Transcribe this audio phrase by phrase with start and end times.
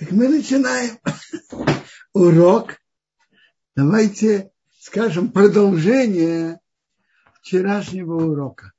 [0.00, 0.98] Так мы начинаем
[2.14, 2.80] урок.
[3.76, 6.58] Давайте скажем продолжение
[7.34, 8.72] вчерашнего урока.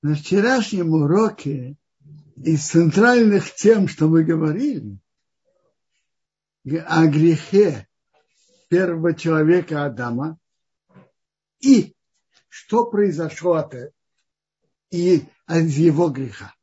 [0.00, 1.76] На вчерашнем уроке
[2.36, 5.00] из центральных тем, что мы говорили,
[6.86, 7.88] о грехе
[8.68, 10.38] первого человека Адама
[11.58, 11.96] и
[12.48, 13.74] что произошло от,
[14.90, 16.54] и от его греха.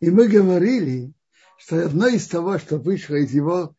[0.00, 1.12] И мы говорили,
[1.58, 3.74] что одно из того, что вышло из его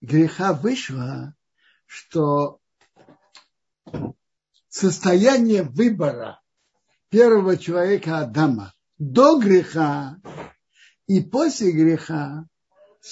[0.00, 1.34] греха, вышло,
[1.86, 2.60] что
[4.68, 6.40] состояние выбора
[7.08, 10.20] первого человека Адама до греха
[11.06, 12.48] и после греха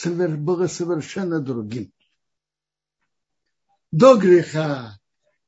[0.05, 1.93] было совершенно другим.
[3.93, 4.99] До греха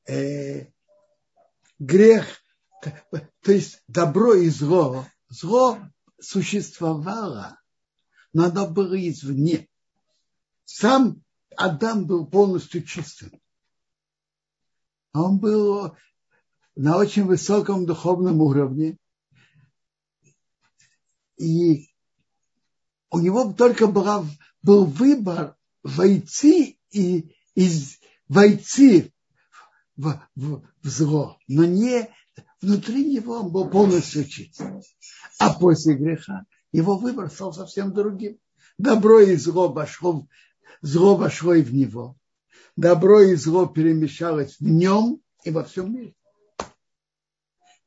[0.07, 0.67] э,
[1.79, 2.44] грех,
[3.41, 5.79] то есть добро и зло, зло
[6.21, 7.59] существовало,
[8.33, 9.69] но оно было извне.
[10.65, 11.23] Сам
[11.57, 13.31] Адам был полностью чистым.
[15.13, 15.97] Он был
[16.75, 18.99] на очень высоком духовном уровне.
[21.37, 21.91] И
[23.11, 24.27] у него только была,
[24.63, 29.13] был выбор войти и из, войти
[29.97, 32.13] в, в, в зло, но не
[32.65, 34.63] внутри него он был полностью чист.
[35.39, 38.39] А после греха его выбор стал совсем другим.
[38.79, 40.27] Добро и зло вошло,
[40.81, 42.17] зло вошло и в него.
[42.77, 46.15] Добро и зло перемешалось в нем и во всем мире.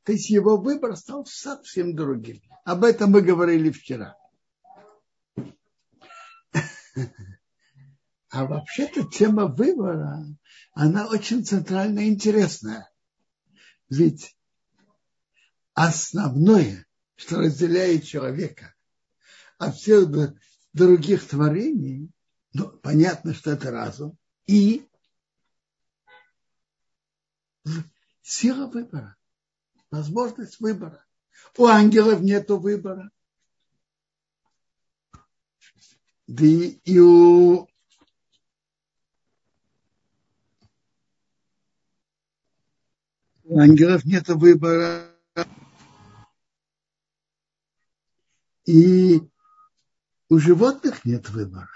[0.04, 2.40] То есть его выбор стал совсем другим.
[2.64, 4.16] Об этом мы говорили вчера.
[8.30, 10.22] А вообще-то тема выбора,
[10.74, 12.90] она очень центральная и интересная.
[13.88, 14.37] Ведь
[15.86, 18.74] основное, что разделяет человека
[19.58, 20.08] от всех
[20.72, 22.10] других творений,
[22.52, 24.88] ну, понятно, что это разум, и
[28.22, 29.16] сила выбора,
[29.92, 31.04] возможность выбора.
[31.56, 33.10] У ангелов нет выбора.
[36.26, 37.68] Да и у
[43.44, 45.17] у ангелов нет выбора.
[48.68, 49.22] И
[50.28, 51.70] у животных нет выбора.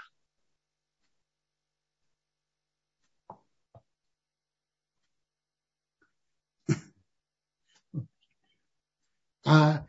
[9.43, 9.87] А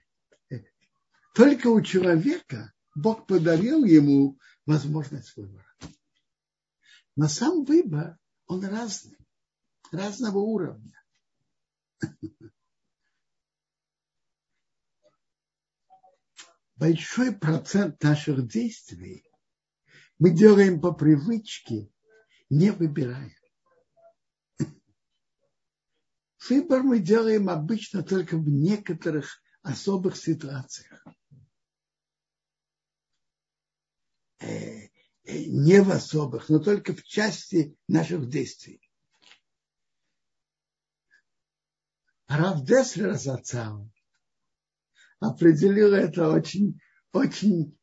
[1.35, 5.77] только у человека Бог подарил ему возможность выбора.
[7.17, 9.19] Но сам выбор, он разный,
[9.93, 11.05] разного уровня.
[16.77, 19.25] Большой процент наших действий
[20.19, 21.89] мы делаем по привычке,
[22.51, 23.37] не выбирая.
[26.49, 31.05] Выбор мы делаем обычно только в некоторых особых ситуациях.
[34.41, 34.89] Э,
[35.25, 38.81] э, не в особых, но только в части наших действий.
[42.27, 43.94] Рав Деслер Зацау
[45.29, 46.81] определил это очень,
[47.13, 47.79] очень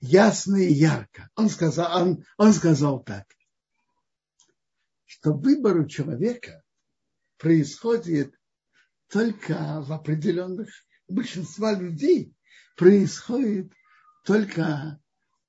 [0.00, 1.30] ясно и ярко.
[1.36, 3.26] Он сказал, он, он сказал так,
[5.04, 6.62] что выбор у человека
[7.36, 8.34] происходит
[9.08, 10.70] только в определенных,
[11.08, 12.34] большинства людей
[12.76, 13.72] происходит
[14.24, 15.00] только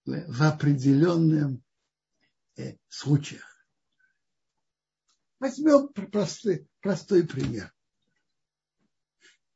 [0.05, 1.59] в определенных
[2.57, 3.45] э, случаях.
[5.39, 7.73] Возьмем простой, простой пример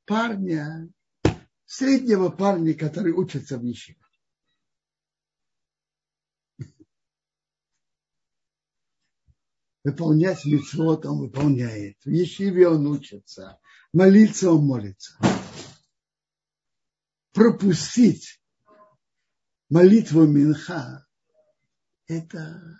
[0.06, 0.88] парня,
[1.66, 3.97] среднего парня, который учится в Ешиве.
[9.84, 11.97] Выполнять митцвот он выполняет.
[12.06, 13.59] В Ешиве он учится.
[13.91, 15.18] Молиться он молится.
[17.33, 18.42] Пропустить
[19.69, 21.06] молитву Минха–
[22.07, 22.80] это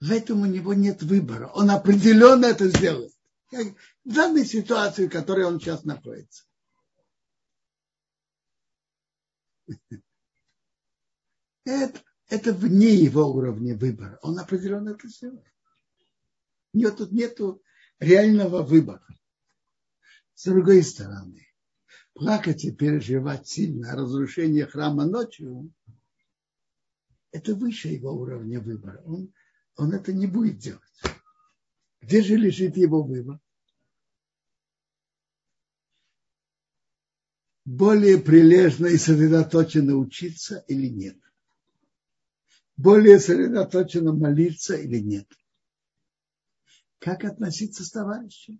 [0.00, 1.48] в этом у него нет выбора.
[1.48, 3.17] Он определенно это сделает
[3.50, 3.74] в
[4.04, 6.44] данной ситуации, в которой он сейчас находится.
[11.64, 14.18] Это, это вне его уровня выбора.
[14.22, 15.44] Он определенно это сделает.
[16.72, 17.62] Нет, тут нету
[17.98, 19.06] реального выбора.
[20.34, 21.46] С другой стороны,
[22.14, 25.72] плакать и переживать сильно о разрушении храма ночью,
[27.32, 29.02] это выше его уровня выбора.
[29.04, 29.32] Он,
[29.76, 30.82] он это не будет делать.
[32.08, 33.38] Где же лежит его выбор?
[37.66, 41.18] Более прилежно и сосредоточенно учиться или нет?
[42.78, 45.30] Более сосредоточенно молиться или нет?
[46.98, 48.58] Как относиться с товарищем?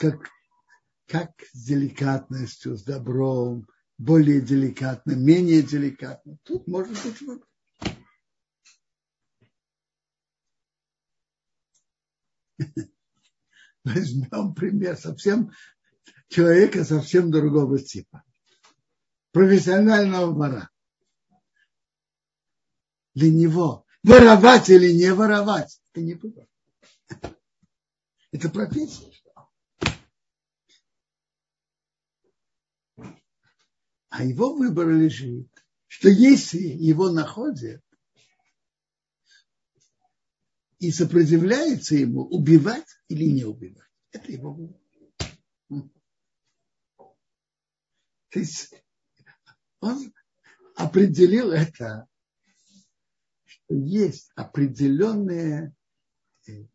[0.00, 0.28] Как,
[1.06, 6.36] как с деликатностью, с добром, более деликатно, менее деликатно.
[6.42, 7.46] Тут может быть выбор.
[13.84, 15.52] Возьмем пример совсем
[16.28, 18.22] человека совсем другого типа.
[19.32, 20.70] Профессионального вора.
[23.14, 26.46] Для него воровать или не воровать, это не выбор.
[28.32, 29.12] Это профессия.
[34.10, 35.48] А его выбор лежит,
[35.86, 37.82] что если его находят
[40.78, 44.78] и сопротивляется ему, убивать или не убивать, это его.
[48.30, 48.74] То есть
[49.80, 50.12] он
[50.74, 52.06] определил это,
[53.44, 55.74] что есть определенные
[56.46, 56.66] э,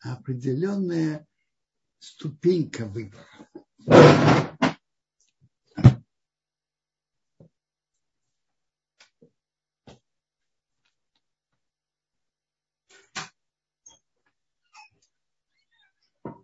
[0.00, 1.26] определенная
[1.98, 3.26] ступенька выбора.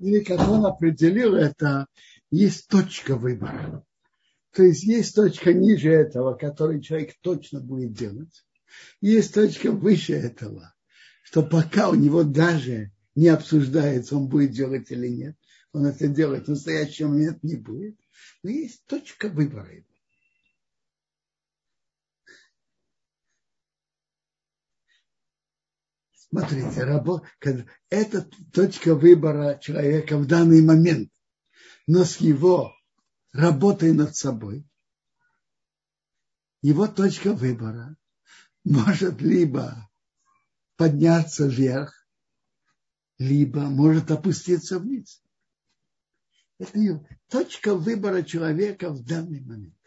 [0.00, 1.86] Или как он определил это,
[2.30, 3.84] есть точка выбора.
[4.52, 8.44] То есть есть точка ниже этого, который человек точно будет делать.
[9.02, 10.74] Есть точка выше этого,
[11.22, 15.36] что пока у него даже не обсуждается, он будет делать или нет.
[15.72, 17.96] Он это делать в настоящий момент не будет.
[18.42, 19.68] Но есть точка выбора.
[26.30, 27.22] Смотрите, рабо,
[27.88, 28.22] это
[28.52, 31.10] точка выбора человека в данный момент.
[31.88, 32.72] Но с его
[33.32, 34.64] работой над собой,
[36.62, 37.96] его точка выбора
[38.64, 39.90] может либо
[40.76, 42.06] подняться вверх,
[43.18, 45.22] либо может опуститься вниз.
[46.58, 49.79] Это точка выбора человека в данный момент.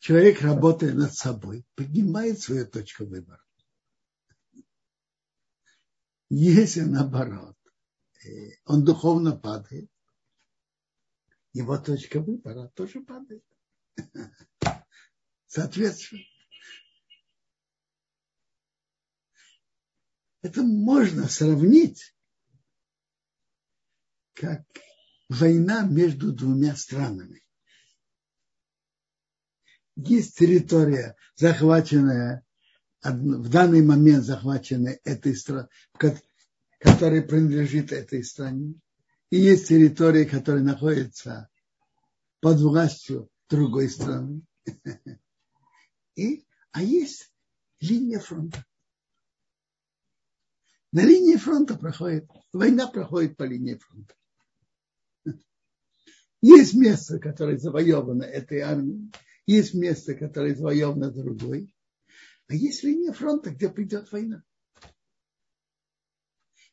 [0.00, 3.44] Человек, работая над собой, поднимает свою точку выбора.
[6.28, 7.56] Если наоборот,
[8.24, 9.90] э, он духовно падает,
[11.52, 13.44] его точка выбора тоже падает.
[15.46, 16.22] Соответственно,
[20.42, 22.14] Это можно сравнить
[24.32, 24.62] как
[25.28, 27.42] война между двумя странами.
[30.06, 32.44] Есть территория, захваченная,
[33.02, 35.66] в данный момент захваченная этой страной,
[36.78, 38.74] которая принадлежит этой стране.
[39.30, 41.48] И есть территория, которая находится
[42.40, 44.42] под властью другой страны.
[46.16, 47.30] И, а есть
[47.80, 48.64] линия фронта.
[50.92, 54.14] На линии фронта проходит, война проходит по линии фронта.
[56.40, 59.12] Есть место, которое завоевано этой армией,
[59.50, 61.74] есть место, которое завоевано другой,
[62.46, 64.42] а есть линия фронта, где придет война.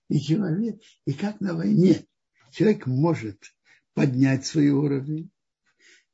[0.09, 2.05] И человек, и как на войне,
[2.51, 3.39] человек может
[3.93, 5.31] поднять свой уровень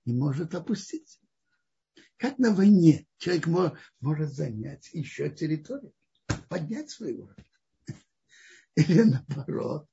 [0.06, 1.20] и может опустить.
[2.18, 3.48] Как на войне человек
[4.00, 5.94] может занять еще территорию,
[6.48, 7.46] поднять свой уровень.
[8.76, 9.88] Или наоборот,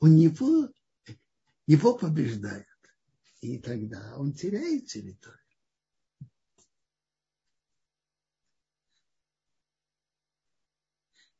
[0.00, 0.70] у него
[1.66, 2.66] его побеждают.
[3.40, 5.45] И тогда он теряет территорию.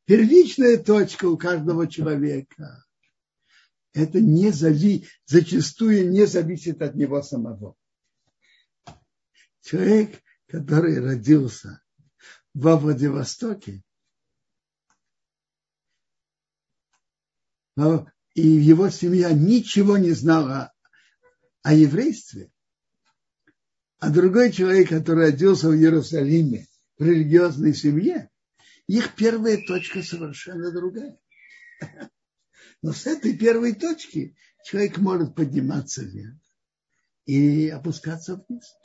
[0.07, 2.87] Первичная точка у каждого человека–
[3.93, 7.75] это не зави, зачастую не зависит от него самого.
[9.63, 11.83] Человек, который родился
[12.55, 13.83] во Владивостоке,
[17.77, 20.73] и его семья ничего не знала
[21.63, 22.53] о еврействе,
[23.99, 28.31] а другой человек, который родился в Иерусалиме в религиозной семье,
[28.87, 31.19] их первая точка совершенно другая.
[32.83, 36.39] Но с этой первой точки человек может подниматься вверх
[37.25, 38.77] и опускаться вниз.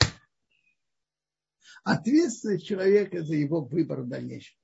[1.84, 4.56] Ответственность человека за его выбор в дальнейшем.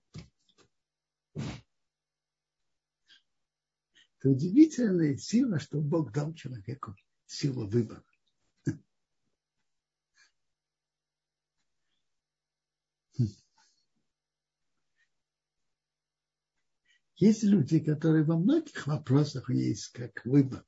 [4.18, 8.04] Это удивительная сила, что Бог дал человеку силу выбора.
[17.18, 20.64] Есть люди, которые во многих вопросах есть как выбор.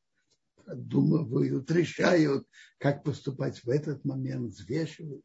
[0.67, 2.47] Думают, решают,
[2.79, 5.25] как поступать в этот момент, взвешивают.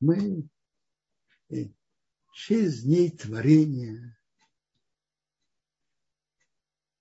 [0.00, 0.48] Мы
[1.50, 1.68] э,
[2.32, 4.18] шесть дней творения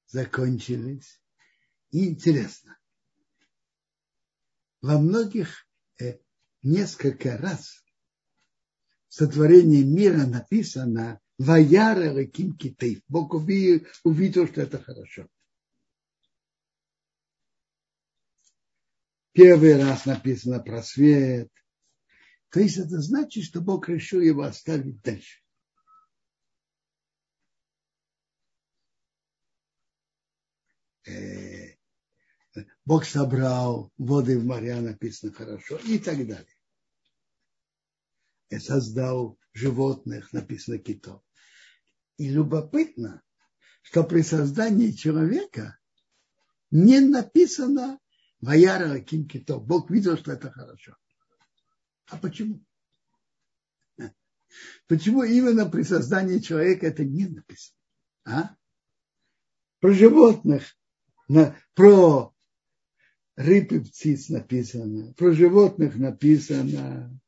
[0.06, 1.20] закончились.
[1.90, 2.78] И интересно,
[4.82, 5.68] во многих
[6.00, 6.20] э,
[6.64, 7.84] несколько раз
[9.08, 13.02] в сотворении мира написано «Ваяра Раким Китейв».
[13.08, 15.28] Бог увидел, что это хорошо.
[19.34, 21.50] Первый раз написано про свет.
[22.50, 25.40] То есть это значит, что Бог решил его оставить дальше.
[31.06, 31.51] Э,
[32.86, 36.56] Бог собрал воды в моря, написано хорошо, и так далее.
[38.50, 41.22] И создал животных, написано китов.
[42.18, 43.22] И любопытно,
[43.82, 45.78] что при создании человека
[46.70, 48.00] не написано
[48.40, 49.66] Ваяра Ким Китов.
[49.66, 50.98] Бог видел, что это хорошо.
[52.08, 52.64] А почему?
[54.88, 57.78] Почему именно при создании человека это не написано?
[58.26, 58.56] А?
[59.80, 60.76] Про животных,
[61.74, 62.31] про
[63.42, 67.20] рыб и птиц написано, про животных написано,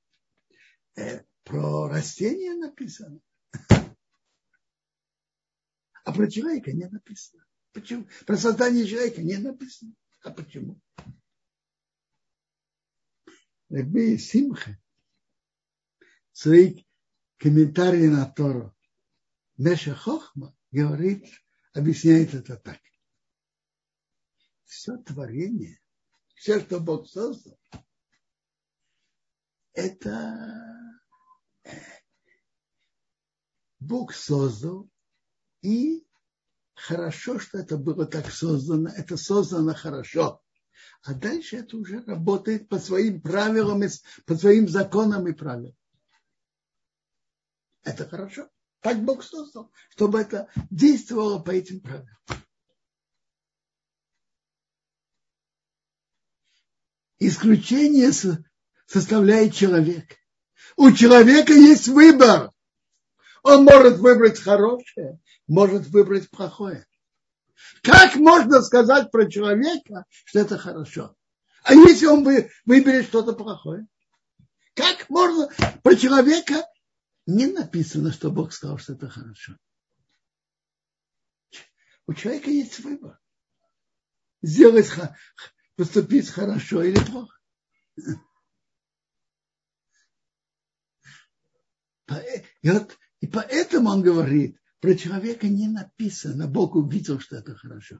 [0.96, 3.20] э, про растения написано.
[6.06, 7.46] А про человека не написано.
[7.72, 8.08] Почему?
[8.26, 9.94] Про создание человека не написано.
[10.22, 10.80] А почему?
[13.70, 14.78] Рабби Симха
[16.32, 16.84] свои
[17.38, 18.76] комментарии на Тору
[19.58, 21.26] Меша Хохма говорит,
[21.74, 22.80] объясняет это так.
[24.66, 25.80] Все творение,
[26.44, 27.58] все, что Бог создал,
[29.72, 31.00] это
[33.80, 34.90] Бог создал,
[35.62, 36.06] и
[36.76, 40.44] хорошо, что это было так создано, это создано хорошо.
[41.04, 43.82] А дальше это уже работает по своим правилам,
[44.26, 45.78] по своим законам и правилам.
[47.84, 48.50] Это хорошо.
[48.82, 52.10] Так Бог создал, чтобы это действовало по этим правилам.
[57.28, 58.12] Исключение
[58.86, 60.18] составляет человек.
[60.76, 62.52] У человека есть выбор.
[63.44, 66.86] Он может выбрать хорошее, может выбрать плохое.
[67.82, 71.16] Как можно сказать про человека, что это хорошо?
[71.64, 72.26] А если он
[72.66, 73.88] выберет что-то плохое?
[74.74, 75.50] Как можно
[75.82, 76.66] про человека
[77.26, 79.58] не написано, что Бог сказал, что это хорошо.
[82.06, 83.18] У человека есть выбор.
[84.42, 84.90] Сделать,
[85.76, 87.38] поступить хорошо или плохо.
[92.62, 96.48] И, вот, и поэтому он говорит, про человека не написано.
[96.48, 98.00] Бог увидел, что это хорошо.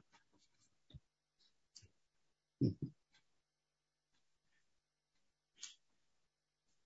[2.60, 2.76] Ну,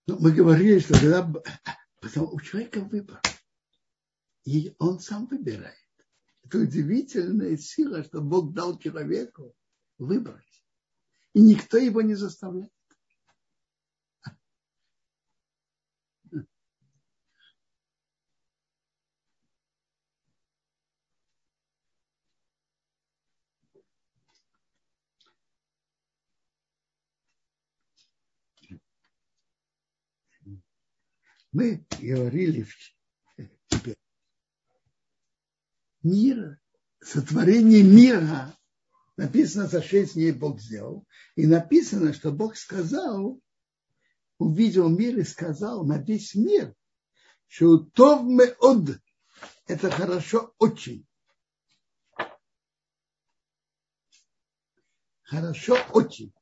[0.06, 1.30] мы говорили, что когда...
[2.00, 3.20] Потому у человека выбор.
[4.44, 5.76] И он сам выбирает.
[6.44, 9.54] Это удивительная сила, что Бог дал человеку
[9.98, 10.47] выбрать.
[11.38, 12.72] И никто его не заставляет.
[31.52, 32.66] Мы говорили
[33.68, 33.96] теперь.
[36.02, 36.58] Мир,
[37.00, 38.58] сотворение мира
[39.18, 41.06] написано за шесть дней Бог сделал.
[41.34, 43.40] И написано, что Бог сказал,
[44.38, 46.74] увидел мир и сказал на весь мир,
[47.48, 49.00] что тов мы от
[49.66, 51.06] это хорошо очень.
[55.22, 56.32] Хорошо очень.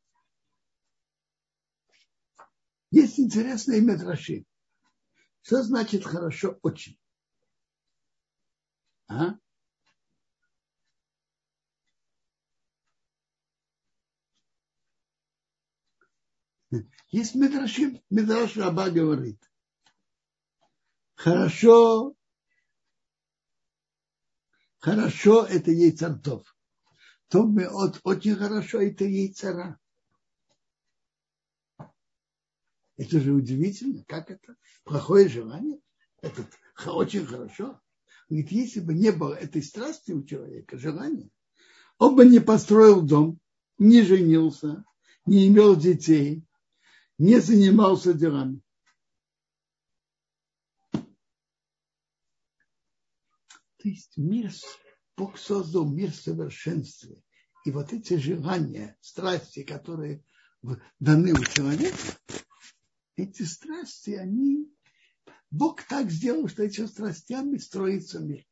[2.90, 4.44] Есть интересное имя Раши.
[5.42, 6.98] Что значит хорошо очень?
[9.08, 9.34] А?
[17.10, 19.40] Есть Медрашим, Медраш Раба говорит.
[21.14, 22.14] Хорошо,
[24.78, 26.56] хорошо это яйцартов.
[27.28, 29.78] То мы от очень хорошо это яйцара.
[32.96, 34.56] Это же удивительно, как это?
[34.84, 35.80] Плохое желание?
[36.22, 36.46] Это
[36.86, 37.80] очень хорошо.
[38.28, 41.30] Ведь если бы не было этой страсти у человека, желания,
[41.98, 43.38] он бы не построил дом,
[43.78, 44.84] не женился,
[45.24, 46.45] не имел детей,
[47.18, 48.60] не занимался делами.
[53.78, 54.52] То есть мир,
[55.16, 57.22] Бог создал мир в совершенстве.
[57.64, 60.24] И вот эти желания, страсти, которые
[60.98, 61.96] даны у человека,
[63.16, 64.72] эти страсти, они...
[65.50, 68.44] Бог так сделал, что этими страстями строится мир.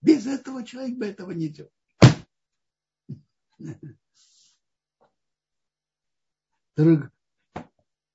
[0.00, 1.70] Без этого человек бы этого не делал.
[6.76, 7.10] Друг,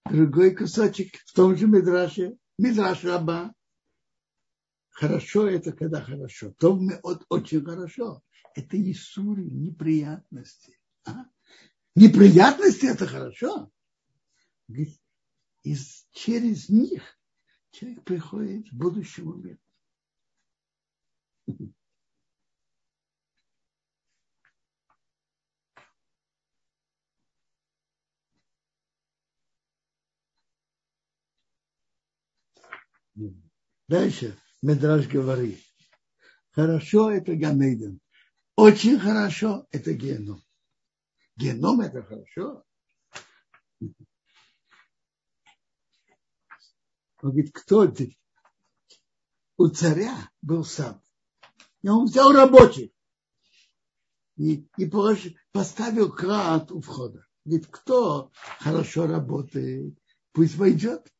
[0.06, 3.54] другой кусочек в том же Мидраше, Мидраш Раба.
[4.90, 6.52] Хорошо это когда хорошо.
[6.58, 8.24] То мы от, очень хорошо.
[8.56, 10.80] Это не сури, неприятности.
[11.06, 11.26] А?
[11.96, 13.72] Неприятности это хорошо.
[15.64, 17.04] Из, через них
[17.70, 19.60] человек приходит к будущему миру.
[33.88, 35.60] Дальше Медраж говорит,
[36.52, 38.00] хорошо это Ганейден,
[38.56, 40.44] очень хорошо это геном.
[41.36, 42.64] Геном это хорошо.
[47.22, 48.18] Он говорит, кто ты?
[49.58, 51.02] У царя был сад.
[51.82, 52.92] И он взял рабочих
[54.36, 57.26] и, и положил, поставил крат у входа.
[57.46, 59.98] Говорит, кто хорошо работает,
[60.32, 61.12] пусть войдет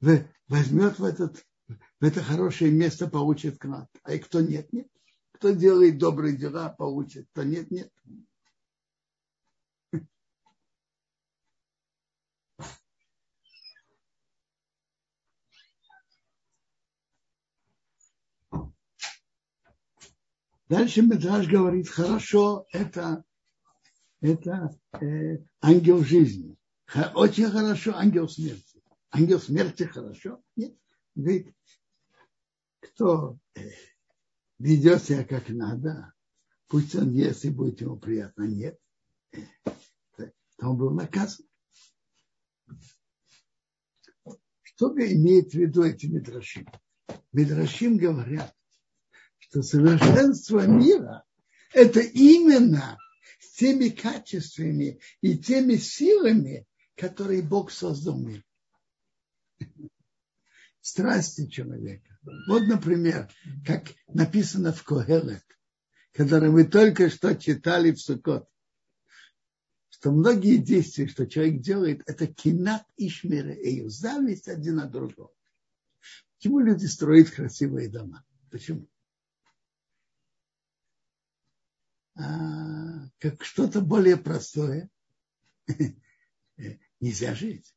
[0.00, 3.88] возьмет в, этот, в это хорошее место, получит клад.
[4.02, 4.88] А и кто нет, нет.
[5.32, 7.28] Кто делает добрые дела, получит.
[7.32, 7.92] Кто нет, нет.
[20.68, 23.22] Дальше Медраж говорит, хорошо, это,
[24.20, 26.56] это э, ангел жизни.
[27.14, 28.65] Очень хорошо ангел смерти
[29.16, 30.42] ангел смерти хорошо?
[30.56, 30.76] Нет.
[31.14, 31.54] Говорит,
[32.80, 33.60] кто э,
[34.58, 36.12] ведет себя как надо,
[36.68, 38.44] пусть он ест и будет ему приятно.
[38.44, 38.78] Нет.
[39.32, 39.40] Э,
[40.58, 41.46] то он был наказан.
[44.62, 46.68] Что имеет в виду эти Мидрашим?
[47.32, 48.54] Мидрашим говорят,
[49.38, 51.24] что совершенство мира–
[51.72, 52.98] это именно
[53.40, 58.45] с теми качествами и теми силами, которые Бог создал мир
[60.86, 62.16] страсти человека.
[62.46, 63.28] Вот, например,
[63.66, 65.44] как написано в Когелет,
[66.12, 68.48] который мы только что читали в Сукот,
[69.88, 75.32] что многие действия, что человек делает, это кинат и шмирею, зависть один от другого.
[76.36, 78.24] Почему люди строят красивые дома?
[78.52, 78.88] Почему?
[82.14, 84.88] А, как что-то более простое
[87.00, 87.75] нельзя жить.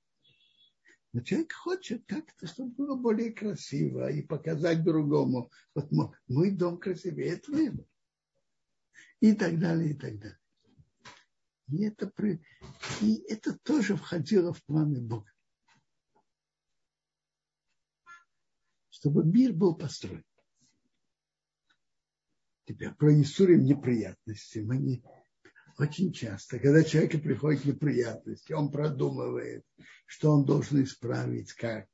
[1.12, 5.52] Но человек хочет как-то, чтобы было более красиво и показать другому.
[5.74, 7.86] Вот мой, мой дом красивее твоего.
[9.20, 10.40] И так далее, и так далее.
[11.72, 12.12] И это,
[13.02, 15.32] и это тоже входило в планы Бога.
[18.90, 20.24] Чтобы мир был построен.
[22.66, 24.60] Теперь про Исурим неприятности.
[24.60, 25.04] Мы не,
[25.80, 29.66] очень часто, когда человеку приходят неприятности, он продумывает,
[30.06, 31.88] что он должен исправить, как.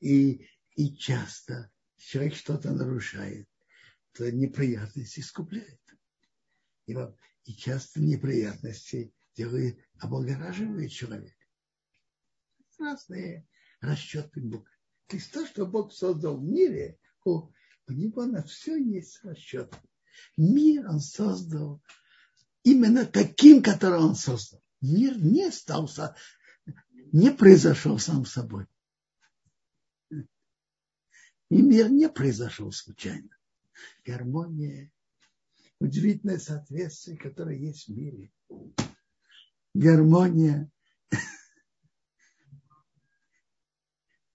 [0.00, 3.48] И, и часто человек что-то нарушает,
[4.12, 5.80] то неприятности искупляет.
[6.86, 6.94] И,
[7.44, 11.46] и часто неприятности делает, облагораживает человека.
[12.78, 13.46] Разные
[13.80, 14.70] расчеты Бога.
[15.06, 17.48] То есть то, что Бог создал в мире, у,
[17.86, 19.72] у него на все есть расчет.
[20.36, 21.80] Мир он создал
[22.62, 24.62] именно таким, который он создал.
[24.80, 25.88] Мир не стал,
[27.12, 28.66] не произошел сам собой.
[30.10, 33.28] И мир не произошел случайно.
[34.04, 34.90] Гармония,
[35.78, 38.32] удивительное соответствие, которое есть в мире.
[39.74, 40.70] Гармония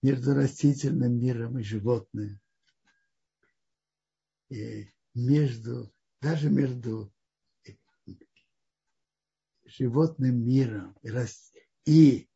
[0.03, 2.39] между растительным миром и животным.
[4.49, 7.11] И между, даже между
[9.67, 10.97] животным миром
[11.85, 12.29] и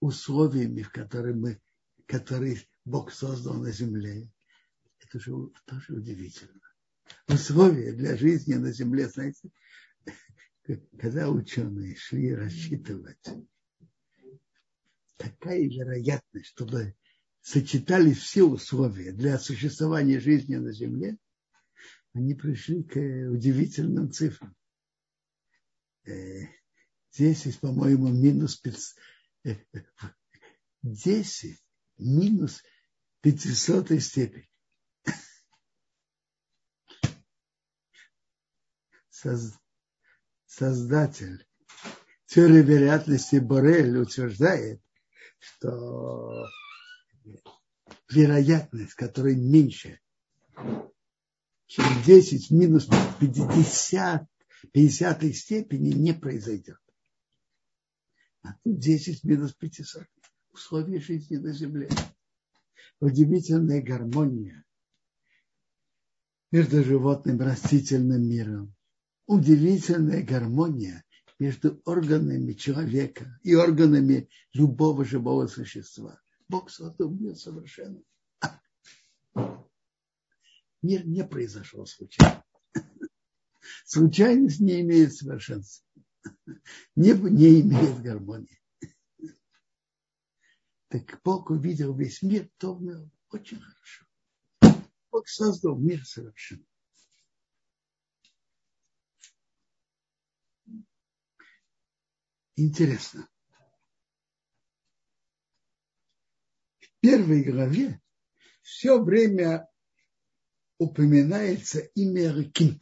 [0.00, 1.60] условиями, в которые, мы,
[2.06, 4.30] которые Бог создал на земле,
[5.00, 5.32] это же
[5.64, 6.60] тоже удивительно.
[7.28, 9.50] Условия для жизни на земле, знаете,
[10.98, 13.24] когда ученые шли рассчитывать,
[15.16, 16.94] какая вероятность, чтобы
[17.40, 21.18] сочетались все условия для существования жизни на Земле,
[22.14, 24.54] они пришли к удивительным цифрам.
[26.06, 28.98] 10, по-моему, минус 500,
[30.82, 31.58] 10
[31.98, 32.62] минус
[33.20, 34.48] 500 степень.
[40.46, 41.46] Создатель
[42.26, 44.82] теории вероятности Борель утверждает,
[45.38, 46.46] что
[48.10, 50.00] вероятность, которая меньше,
[51.66, 52.88] чем 10 минус
[53.20, 54.28] 50,
[54.72, 56.78] 50 степени, не произойдет.
[58.42, 60.04] А тут 10 минус 500.
[60.52, 61.88] Условия жизни на Земле.
[63.00, 64.64] Удивительная гармония
[66.52, 68.74] между животным и растительным миром.
[69.26, 71.04] Удивительная гармония
[71.38, 76.20] между органами человека и органами любого живого существа.
[76.48, 78.02] Бог создал мир совершенно.
[80.82, 82.44] Мир не произошел случайно.
[83.84, 85.86] Случайность не имеет совершенства.
[86.96, 88.60] Не, не имеет гармонии.
[90.88, 92.80] Так Бог увидел весь мир, то
[93.30, 94.06] очень хорошо.
[95.10, 96.64] Бог создал мир совершенно.
[102.56, 103.28] Интересно.
[106.78, 108.00] В первой главе
[108.62, 109.68] все время
[110.78, 112.80] упоминается имя реки.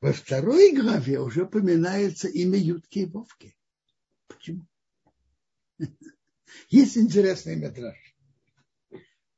[0.00, 3.56] Во второй главе уже упоминается имя Ютки и Вовки.
[4.28, 4.64] Почему?
[6.68, 7.96] Есть интересный метраж.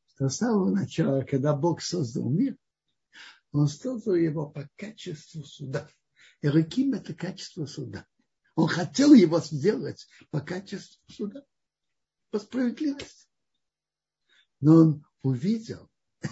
[0.09, 2.59] Что с самого начала, когда Бог создал мир,
[3.53, 5.91] он создал его по качеству суда.
[6.43, 8.07] Эреким– это качество суда.
[8.55, 11.43] Он хотел его сделать по качеству суда,
[12.31, 13.29] по справедливости.
[14.61, 15.91] Но он увидел,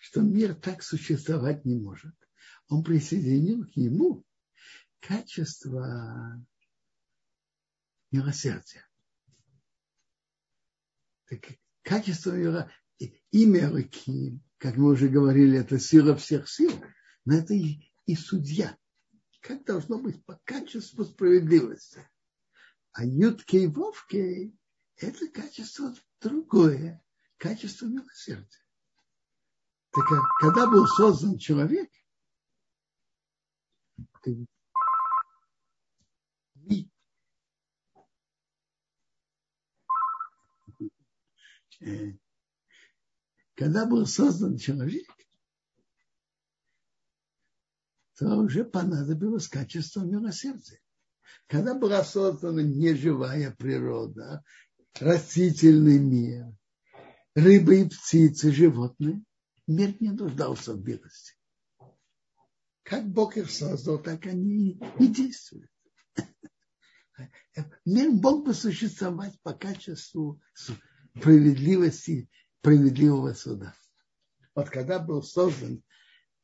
[0.00, 2.16] что мир так существовать не может
[2.68, 4.24] он присоединил к нему
[5.00, 6.44] качество
[8.10, 8.86] милосердия.
[11.26, 11.40] Так,
[11.82, 12.32] качество
[13.30, 16.72] имя руки, как мы уже говорили, это сила всех сил,
[17.24, 18.76] но это и, и судья.
[19.40, 22.08] Как должно быть по качеству справедливости.
[22.92, 24.54] А Ютки и
[24.96, 27.02] это качество другое,
[27.36, 28.64] качество милосердия.
[29.90, 30.04] Так
[30.40, 31.88] когда был создан человек,
[43.54, 45.06] когда был создан человек,
[48.16, 50.80] то уже понадобилось качество милосердия.
[51.46, 54.42] Когда была создана неживая природа,
[54.98, 56.46] растительный мир,
[57.34, 59.22] рыбы и птицы, животные,
[59.66, 61.37] мир не нуждался в милости.
[62.88, 65.70] Как Бог их создал, так они и действуют.
[67.84, 70.40] Мир мог бы существовать по качеству
[71.14, 73.74] справедливости, справедливого суда.
[74.54, 75.82] Вот когда был создан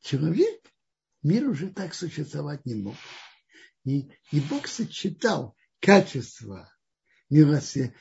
[0.01, 0.61] человек,
[1.23, 2.95] мир уже так существовать не мог.
[3.83, 6.71] И, и Бог сочетал качество
[7.31, 7.95] милосердия,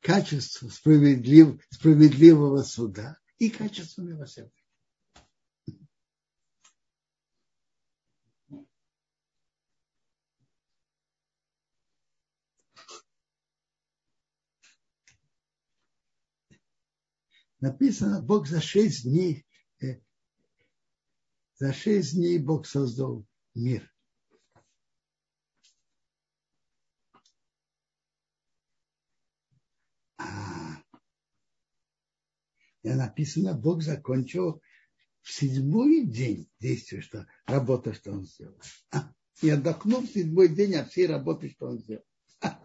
[0.00, 4.61] качество справедлив, справедливого суда и качество милосердия.
[17.62, 19.46] Написано, Бог за шесть дней,
[19.80, 20.00] э,
[21.54, 23.88] за шесть дней Бог создал мир.
[30.18, 30.82] А,
[32.82, 34.60] и написано, Бог закончил
[35.20, 38.60] в седьмой день действия, что работа, что он сделал.
[38.90, 42.04] А, и отдохнул в седьмой день от всей работы, что он сделал.
[42.40, 42.60] А,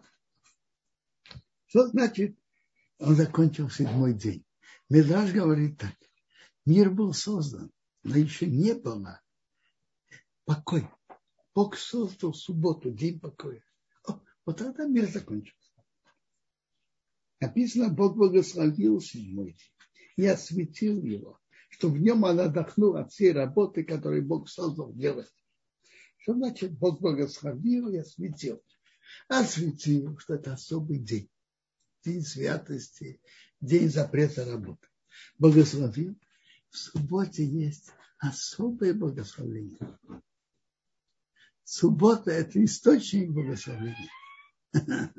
[1.66, 2.36] что значит,
[2.98, 4.44] он закончил седьмой день?
[4.88, 5.94] Медраж говорит так.
[6.64, 7.70] Мир был создан,
[8.02, 9.20] но еще не было
[10.44, 10.90] покоя.
[11.54, 13.62] Бог создал субботу, день покоя.
[14.06, 15.58] О, вот тогда мир закончился.
[17.40, 19.78] Написано, Бог благословил седьмой день
[20.16, 25.32] и осветил его, чтобы в нем он отдохнул от всей работы, которую Бог создал делать.
[26.18, 28.62] Что значит Бог благословил и осветил?
[29.28, 31.30] Осветил, что это особый день.
[32.04, 33.20] День святости,
[33.60, 34.86] день запрета работы.
[35.38, 36.18] Благословил.
[36.70, 39.78] В субботе есть особое благословение.
[41.64, 44.10] Суббота– это источник благословения.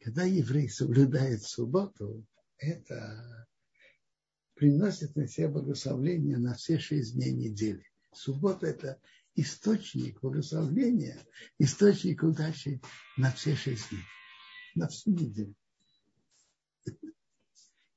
[0.00, 2.26] Когда еврей соблюдает субботу,
[2.58, 3.46] это
[4.54, 7.84] приносит на себя благословение на все шесть дней недели.
[8.12, 9.00] Суббота– это
[9.34, 11.26] источник благословения,
[11.58, 12.80] источник удачи
[13.16, 14.04] на все шесть дней,
[14.74, 15.54] на всю неделю.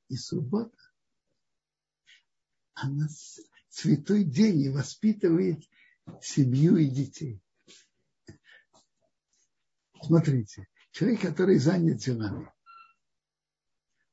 [0.09, 0.77] И суббота,
[2.73, 3.07] она
[3.69, 5.63] святой день и воспитывает
[6.21, 7.41] семью и детей.
[10.01, 12.51] Смотрите, человек, который занят делами,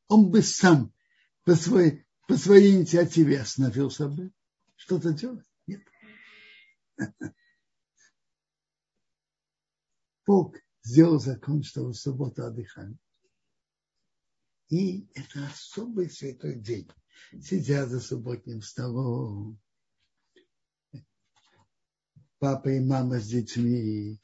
[0.08, 0.92] он бы сам
[1.44, 4.32] по своей, по своей инициативе остановился бы
[4.76, 5.46] что-то делать.
[10.26, 12.96] Бог сделал закон, что в субботу отдыхали.
[14.68, 16.90] И это особый святой день.
[17.40, 19.60] Сидят за субботним столом.
[22.38, 24.20] Папа и мама с детьми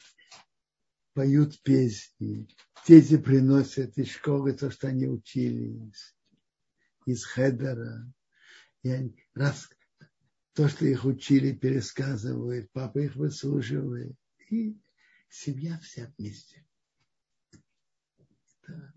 [1.15, 2.49] поют песни.
[2.87, 6.17] Дети приносят из школы то, что они учились,
[7.07, 8.11] из хедера.
[8.83, 9.69] И они, раз
[10.61, 14.15] то, что их учили, пересказывают, папа их выслушивает.
[14.51, 14.79] И
[15.31, 16.67] семья вся вместе.
[18.61, 18.93] Это,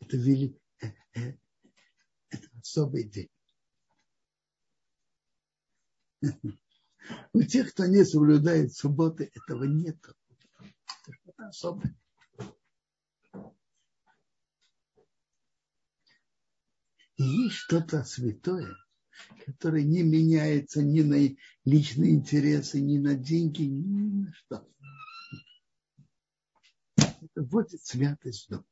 [0.00, 1.38] это, вели, э, э,
[2.28, 3.30] это особый день.
[7.32, 9.96] У тех, кто не соблюдает субботы, этого нет.
[11.24, 11.98] Это особое.
[17.16, 18.76] И есть что-то святое,
[19.44, 24.66] которое не меняется ни на личные интересы, ни на деньги, ни на что.
[26.96, 28.66] Это вводит святость в дом.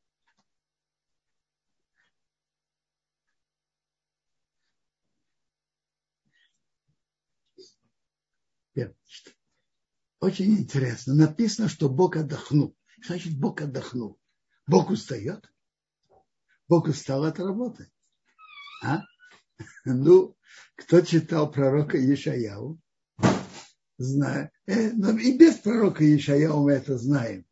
[10.20, 11.14] Очень интересно.
[11.14, 12.76] Написано, что Бог отдохнул.
[13.04, 14.18] Значит Бог отдохнул?
[14.66, 15.50] Бог устает?
[16.66, 17.90] Бог устал от работы.
[18.82, 19.02] А?
[19.84, 20.36] Ну,
[20.76, 22.80] кто читал пророка Ешаяу,
[23.98, 24.50] знает.
[24.66, 27.44] Э, и без пророка Ешаяу мы это знаем.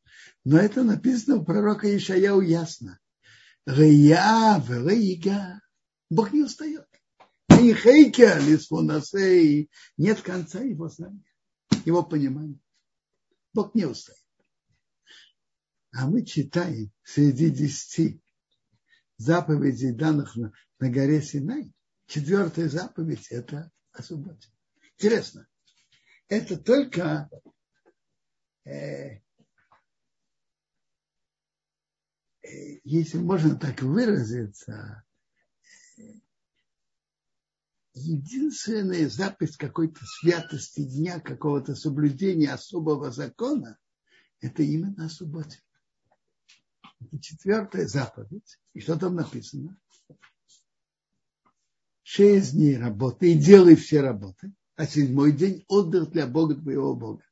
[0.45, 3.01] Но это написано у пророка Ишаяу ясно.
[3.67, 4.71] Рея в
[6.09, 6.87] Бог не устает.
[7.61, 9.71] И лисфонасей.
[9.97, 11.25] Нет конца его знания,
[11.85, 12.61] его понимания.
[13.53, 14.21] Бог не устает.
[15.93, 18.21] А мы читаем среди десяти
[19.17, 21.73] заповедей, данных на, на горе Синай,
[22.07, 24.49] четвертая заповедь– это о субботе.
[24.97, 25.47] Интересно,
[26.29, 27.29] это только
[28.65, 29.21] э,
[32.85, 35.05] если можно так выразиться,
[37.95, 43.79] единственная запись какой-то святости дня, какого-то соблюдения особого закона,
[44.41, 45.61] это именно о субботе.
[47.01, 48.59] Это четвертая заповедь.
[48.75, 49.79] И что там написано?
[52.09, 57.25] Шесть дней работы и делай все работы, а седьмой день отдых для Бога твоего Бога.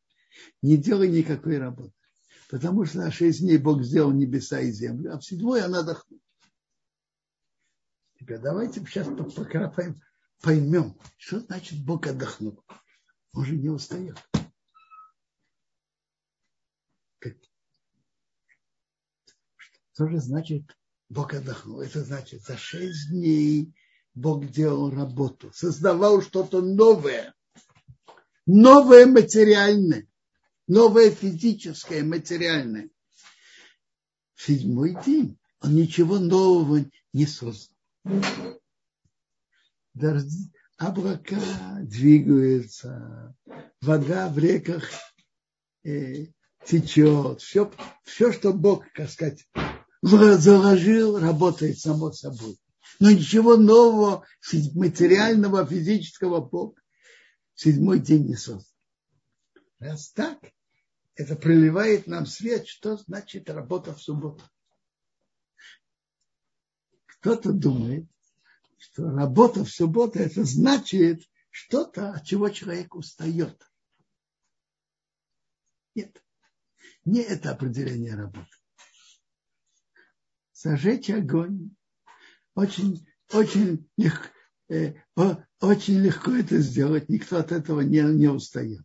[0.62, 1.92] Не делай никакой работы.
[2.50, 6.20] Потому что на шесть дней Бог сделал небеса и землю, а в седьмой она отдохнет.
[8.18, 10.02] Теперь давайте сейчас покрапаем,
[10.42, 12.60] поймем, что значит Бог отдохнул.
[13.32, 14.18] Он же не устает.
[19.92, 20.64] Что же значит
[21.08, 21.80] Бог отдохнул?
[21.80, 23.72] Это значит, за шесть дней
[24.14, 27.34] Бог делал работу, создавал что-то новое,
[28.46, 30.06] новое материальное
[30.66, 32.90] новое физическое, материальное.
[34.36, 37.74] Седьмой день он ничего нового не создал.
[39.94, 41.40] Дожди, облака
[41.82, 43.34] двигаются,
[43.80, 44.90] вода в реках
[45.84, 46.26] э,
[46.66, 47.40] течет.
[47.40, 47.72] Все,
[48.02, 49.46] все, что Бог, как сказать,
[50.02, 52.58] заложил, работает само собой.
[53.00, 54.26] Но ничего нового,
[54.74, 56.78] материального, физического Бог
[57.54, 58.72] седьмой день не создал.
[59.78, 60.38] Раз так,
[61.14, 64.44] это проливает нам свет, что значит работа в субботу.
[67.06, 68.06] Кто-то думает,
[68.78, 73.62] что работа в субботу это значит что-то, от чего человек устает.
[75.94, 76.22] Нет,
[77.04, 78.50] не это определение работы.
[80.52, 81.70] Сожечь огонь
[82.54, 84.28] очень, очень легко,
[84.68, 84.94] э,
[85.60, 88.84] очень легко это сделать, никто от этого не, не устает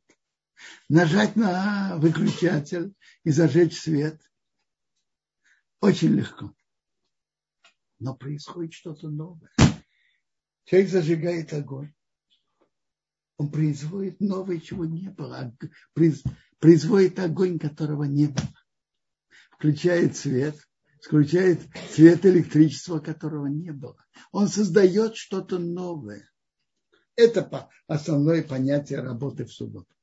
[0.88, 4.22] нажать на выключатель и зажечь свет.
[5.82, 6.54] Очень легко.
[8.00, 9.52] Но происходит что-то новое.
[10.66, 11.94] Человек зажигает огонь.
[13.38, 15.56] он производит новое, чего не было.
[16.60, 18.54] Производит огонь, которого не было.
[19.52, 20.58] Включает свет,
[21.02, 23.98] включает свет электричества, которого не было.
[24.32, 26.30] Он создает что-то новое.
[27.16, 29.94] Это основное понятие работы в субботу.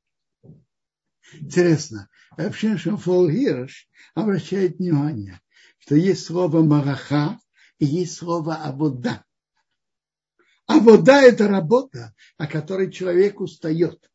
[1.32, 5.40] Интересно, вообще Шамфол Хирш обращает внимание,
[5.78, 7.38] что есть слово мараха
[7.78, 9.24] и есть слово авода.
[10.66, 14.10] А это работа, о которой человек устает.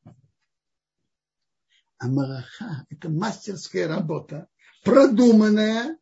[1.98, 4.48] А мараха– это мастерская работа,
[4.84, 5.98] продуманная,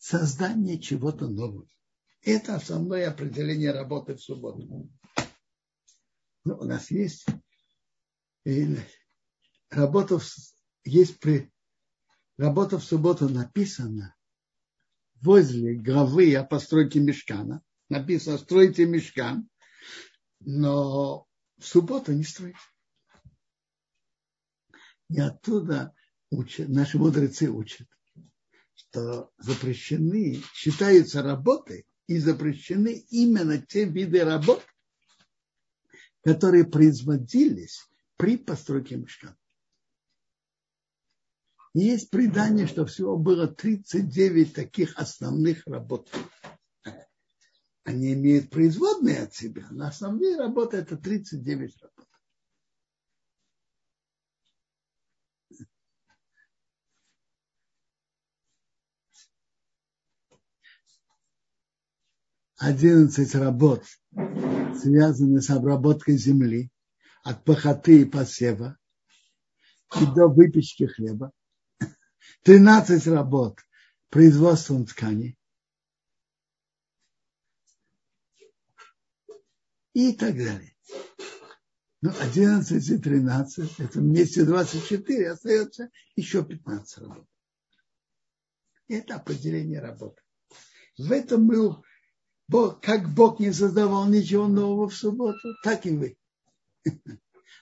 [0.00, 1.68] создание чего-то нового.
[2.22, 4.90] Это основное определение работы в субботу.
[6.44, 7.26] Ну, у нас есть
[9.70, 10.24] работа в,
[10.84, 11.52] есть при,
[12.36, 14.16] работа в субботу написана
[15.20, 19.50] возле главы о постройке мешкана написано «стройте мешкан»,
[20.38, 21.26] но
[21.58, 22.56] в субботу не строить.
[25.10, 25.92] И оттуда
[26.30, 27.88] учат, наши мудрецы учат,
[28.90, 34.64] что запрещены, считаются работы и запрещены именно те виды работ,
[36.22, 39.36] которые производились при постройке мешкана.
[41.72, 46.10] Есть предание, что всего было 39 таких основных работ
[47.84, 49.68] они имеют производные от себя.
[49.92, 52.06] Самом деле работа это 39 работ.
[62.60, 63.84] Одиннадцать работ
[64.78, 66.70] связаны с обработкой земли
[67.24, 68.76] от пахоты и посева
[70.00, 71.32] и до выпечки хлеба.
[72.44, 73.58] Тринадцать работ
[74.10, 75.38] производством тканей.
[79.92, 80.76] и так далее.
[82.02, 87.26] Ну, 11 и 13, это вместе 24, остается еще 15 работ.
[88.88, 90.22] Это определение работы.
[90.96, 91.82] В этом мы,
[92.50, 96.18] Бог, как Бог не создавал ничего нового в субботу, так и вы.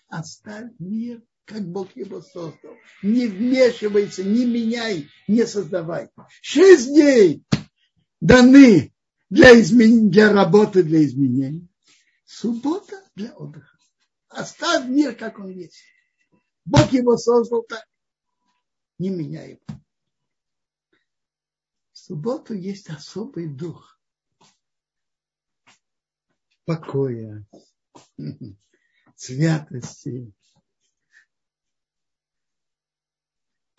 [0.08, 2.72] Оставь мир, как Бог его создал.
[3.02, 6.08] Не вмешивайся, не меняй, не создавай.
[6.40, 7.44] Шесть дней
[8.22, 8.94] даны
[9.28, 10.08] для, измен...
[10.08, 11.68] для работы, для изменений.
[12.24, 13.76] Суббота для отдыха.
[14.30, 15.82] Оставь мир, как он есть.
[16.64, 17.84] Бог его создал так.
[18.98, 19.80] Не меняй его.
[21.92, 23.97] В субботу есть особый дух
[26.68, 27.46] покоя,
[29.16, 30.30] святости.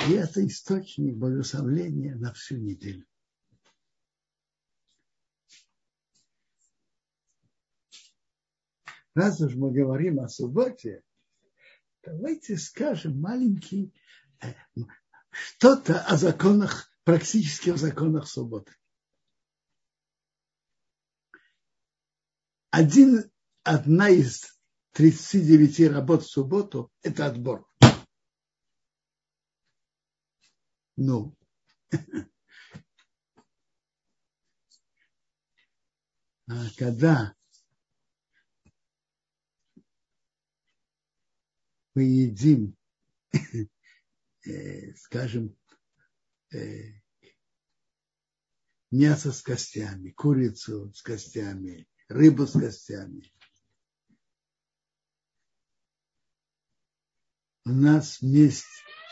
[0.07, 3.05] И это источник благословления на всю неделю.
[9.15, 11.03] раз уж мы говорим о субботе,
[12.03, 13.93] давайте скажем маленький
[14.41, 14.53] э,
[15.29, 18.71] что-то о законах, практических законах субботы.
[22.79, 23.29] Один,
[23.63, 24.57] одна из
[24.93, 27.69] 39 работ в субботу– это отбор.
[30.95, 31.35] Ну,
[36.47, 37.35] а когда
[41.95, 42.77] мы едим,
[44.47, 45.53] э, скажем,
[46.53, 46.93] э,
[48.89, 53.31] мясо с костями, курицу с костями, рыбу с костями.
[57.65, 58.65] У нас есть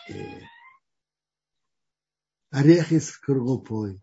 [0.10, 0.42] э,
[2.50, 4.02] орехи с кругопой.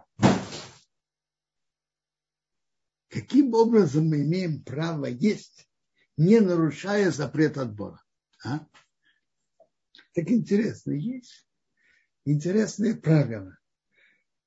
[3.09, 5.69] Каким образом мы имеем право есть,
[6.17, 8.01] не нарушая запрет отбора?
[8.45, 8.67] А?
[10.13, 11.49] Так интересно, есть
[12.25, 13.59] интересное правило,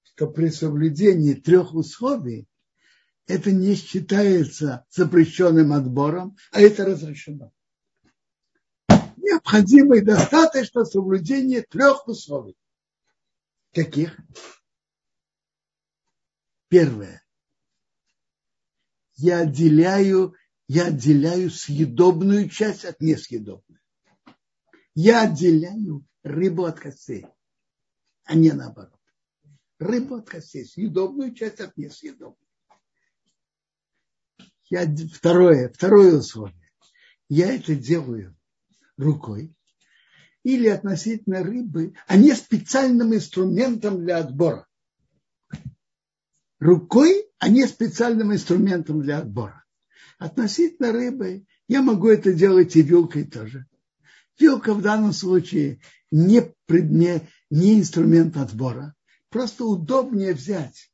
[0.04, 2.48] что при соблюдении трех условий
[3.28, 7.52] это не считается запрещенным отбором, а это разрешено.
[9.18, 12.58] Необходимо и достаточно соблюдения трех условий.
[13.74, 14.18] Каких?
[16.70, 17.24] Первое.
[19.16, 20.36] Я отделяю,
[20.68, 23.78] я отделяю съедобную часть от несъедобной
[25.00, 27.28] я отделяю рыбу от костей,
[28.24, 29.00] а не наоборот.
[29.78, 32.47] Рыбу от костей, съедобную часть от несъедобной.
[34.70, 36.56] Я, второе, второе условие.
[37.30, 38.36] Я это делаю
[38.98, 39.54] рукой
[40.44, 44.68] или относительно рыбы, а не специальным инструментом для отбора.
[46.60, 49.64] Рукой, а не специальным инструментом для отбора.
[50.18, 53.66] Относительно рыбы Я могу это делать и вилкой тоже.
[54.40, 58.96] Вилка в данном случае не, не, не инструмент отбора.
[59.30, 60.90] Просто удобнее взять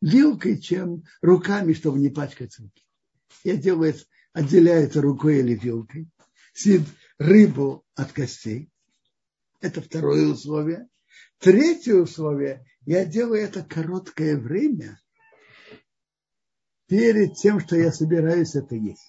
[0.00, 2.82] вилкой, чем руками, чтобы не пачкать руки.
[3.44, 3.94] Я делаю,
[4.32, 6.08] отделяю это рукой или вилкой.
[6.52, 6.82] Сид
[7.18, 8.70] рыбу от костей.
[9.60, 10.88] Это второе условие.
[11.38, 12.64] Третье условие.
[12.86, 15.00] Я делаю это короткое время
[16.86, 19.08] перед тем, что я собираюсь это есть.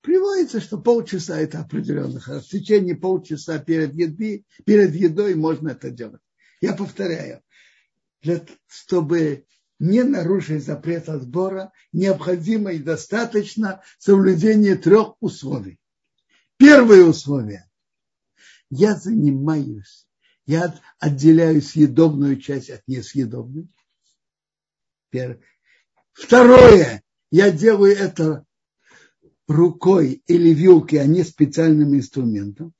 [0.00, 2.20] Приводится, что полчаса это определенно.
[2.20, 6.22] В течение полчаса перед, едой, перед едой можно это делать.
[6.60, 7.42] Я повторяю,
[8.22, 9.46] для, чтобы
[9.78, 15.78] не нарушить запрет отбора, необходимо и достаточно соблюдение трех условий.
[16.56, 17.68] Первое условие.
[18.70, 20.08] Я занимаюсь,
[20.46, 23.68] я отделяю съедобную часть от несъедобной.
[26.12, 27.02] Второе.
[27.30, 28.44] Я делаю это
[29.46, 32.74] рукой или вилкой, а не специальным инструментом.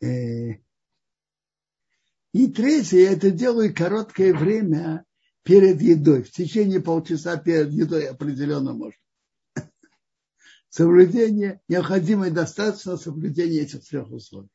[0.00, 0.61] Э,
[2.32, 5.04] и третье, я это делаю короткое время
[5.42, 6.22] перед едой.
[6.22, 8.98] В течение полчаса перед едой определенно можно.
[10.70, 14.48] Соблюдение, необходимо и достаточно соблюдения этих трех условий.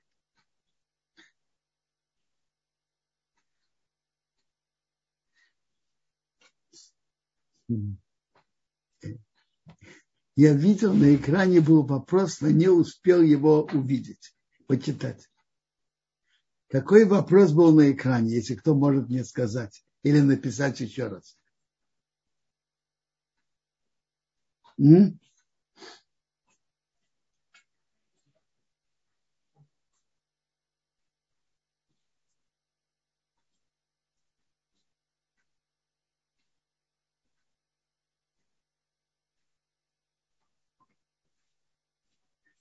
[10.36, 14.36] Я видел, на экране был вопрос, но не успел его увидеть,
[14.68, 15.28] почитать.
[16.70, 21.38] Какой вопрос был на экране, если кто может мне сказать или написать еще раз?
[24.80, 25.20] М?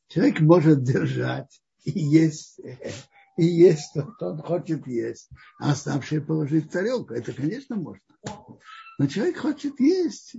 [0.08, 2.60] Человек может держать и есть
[3.36, 5.28] и есть то, что он хочет есть,
[5.58, 7.14] а оставшее положить в тарелку.
[7.14, 8.02] Это, конечно, можно.
[8.98, 10.36] Но человек хочет есть.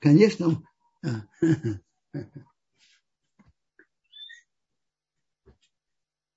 [0.00, 0.62] Конечно,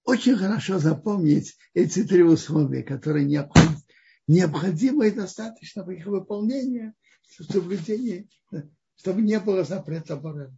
[0.03, 3.25] очень хорошо запомнить эти три условия, которые
[4.27, 6.93] необходимы, и достаточно их выполнения,
[7.29, 8.27] соблюдения,
[8.97, 10.57] чтобы не было запрета барана.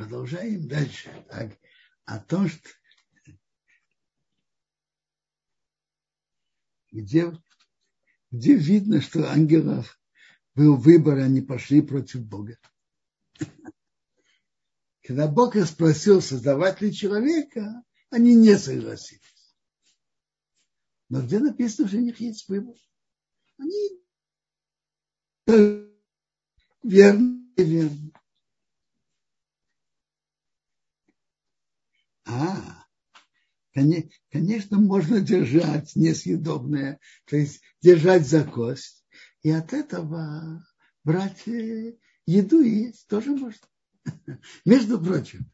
[0.00, 1.10] Продолжаем дальше.
[1.28, 1.58] Так,
[2.06, 2.70] о том, что
[6.90, 7.30] где,
[8.30, 10.00] где видно, что ангелов
[10.54, 12.58] был выбор, они пошли против Бога.
[15.02, 19.54] Когда Бог их спросил, создавать ли человека, они не согласились.
[21.10, 22.74] Но где написано, что у них есть выбор?
[23.58, 24.00] Они
[26.84, 28.09] верно и верно.
[32.32, 32.86] А,
[33.74, 39.04] конечно, можно держать несъедобное, то есть держать за кость,
[39.42, 40.64] и от этого
[41.02, 41.42] брать
[42.26, 43.66] еду и есть тоже можно.
[44.64, 45.50] Между прочим,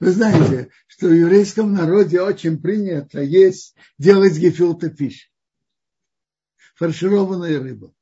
[0.00, 5.28] вы знаете, что в еврейском народе очень принято есть, делать гефилта пищи.
[6.76, 7.94] Фаршированную рыбу.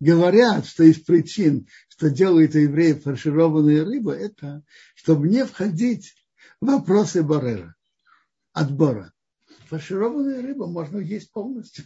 [0.00, 4.64] Говорят, что из причин, что делают евреи фаршированную рыбу, это
[4.96, 6.14] чтобы не входить
[6.62, 7.74] вопросы барера,
[8.52, 9.12] отбора.
[9.66, 11.84] Фаршированную рыбу можно есть полностью.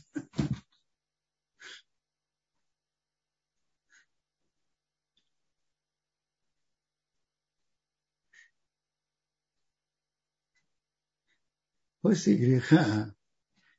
[12.02, 13.14] После греха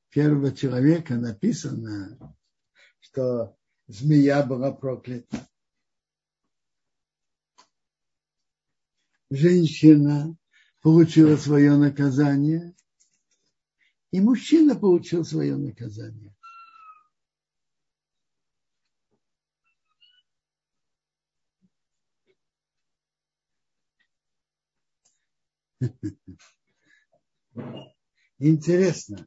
[0.10, 2.36] первого человека написано,
[3.00, 3.56] что
[3.88, 5.48] змея была проклята.
[9.30, 10.36] Женщина
[10.82, 12.76] получила свое наказание,
[14.12, 16.34] и мужчина получил свое наказание.
[28.40, 29.26] Интересно.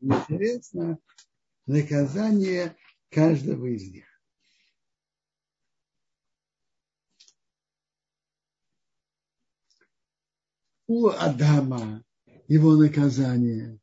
[0.00, 0.98] Интересно
[1.66, 2.76] наказание
[3.10, 4.13] каждого из них.
[10.86, 12.04] У Адама
[12.48, 13.78] его наказание,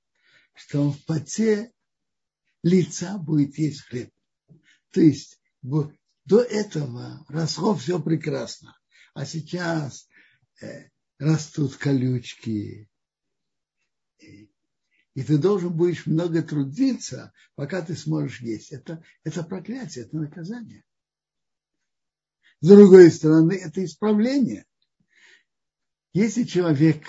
[0.54, 1.72] что он в поте
[2.64, 4.12] лица будет есть хлеб.
[4.92, 8.78] То есть до этого росло все прекрасно,
[9.14, 10.08] а сейчас
[10.62, 12.90] э, растут колючки,
[15.14, 18.72] и ты должен будешь много трудиться, пока ты сможешь есть.
[18.72, 20.84] Это, это проклятие, это наказание.
[22.62, 24.66] С другой стороны, это исправление.
[26.14, 27.08] Если человек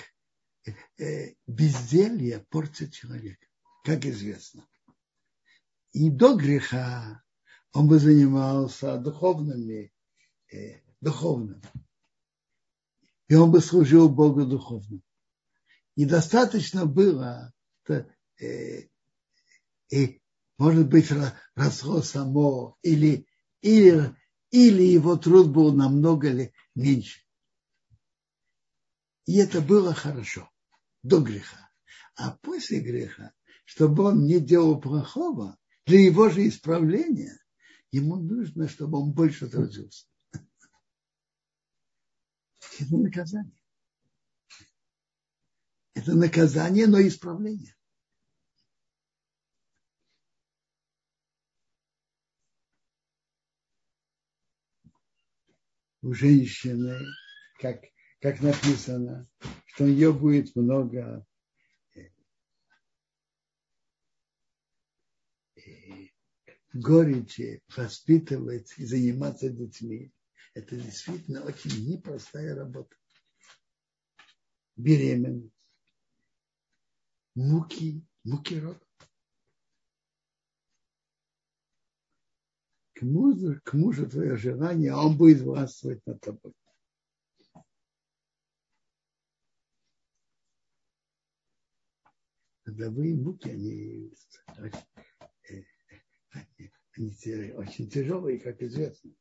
[0.97, 3.45] э, безделье портит человека,
[3.83, 4.65] как известно.
[5.91, 7.21] И до греха
[7.73, 9.91] он бы занимался духовными,
[10.51, 11.61] э, духовным.
[13.27, 15.03] И он бы служил Богу духовным.
[15.95, 18.07] И достаточно было то,
[18.39, 18.87] э,
[19.89, 20.21] и,
[20.57, 21.09] может быть,
[21.55, 23.27] росло само, или,
[23.61, 24.15] или,
[24.49, 27.19] или его труд был намного меньше.
[29.25, 30.49] И это было хорошо
[31.01, 31.69] до греха.
[32.15, 33.33] А после греха,
[33.65, 37.39] чтобы он не делал плохого, для его же исправления,
[37.91, 40.07] ему нужно, чтобы он больше трудился.
[42.79, 43.57] Это наказание.
[45.93, 47.75] Это наказание, но исправление.
[56.01, 56.99] У женщины,
[57.59, 57.79] как,
[58.23, 59.27] как написано,
[59.65, 61.27] что у нее будет много
[66.71, 70.13] горечи воспитывать и заниматься детьми.
[70.53, 72.95] Это действительно очень непростая работа.
[74.77, 75.73] Беременность
[77.35, 78.79] муки, муки рода.
[82.93, 86.53] К мужу, к мужу твое желание, он будет властвовать над тобой.
[92.73, 94.11] Родовые муки, они,
[96.31, 99.11] они, они очень тяжелые, как известно.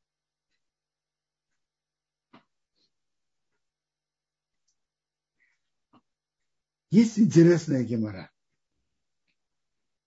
[6.89, 8.33] Есть интересная гемора.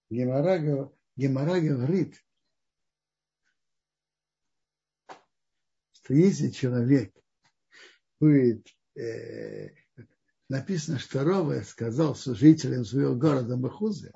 [0.10, 2.26] Гемора, гемора говорит,
[5.92, 7.16] что если человек
[8.20, 9.85] будет, э,
[10.50, 14.12] написано, что Рова сказал жителям своего города Махузы,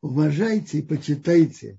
[0.00, 1.78] уважайте и почитайте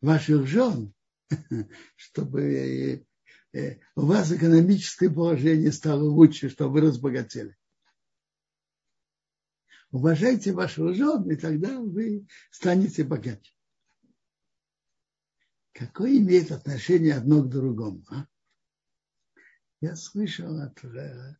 [0.00, 0.92] ваших жен,
[1.96, 3.04] чтобы
[3.52, 7.56] э, у вас экономическое положение стало лучше, чтобы вы разбогатели
[9.90, 13.52] уважайте вашего жен, и тогда вы станете богаче.
[15.72, 18.04] Какое имеет отношение одно к другому?
[18.10, 18.26] А?
[19.80, 21.36] Я слышал от, э,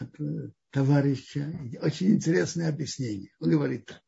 [0.00, 3.30] от э, товарища очень интересное объяснение.
[3.40, 4.02] Он говорит так.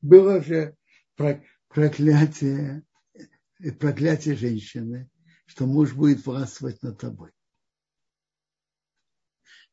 [0.00, 0.76] Было же
[1.68, 2.84] проклятие,
[3.14, 5.10] э, проклятие женщины,
[5.46, 7.30] что муж будет властвовать над тобой.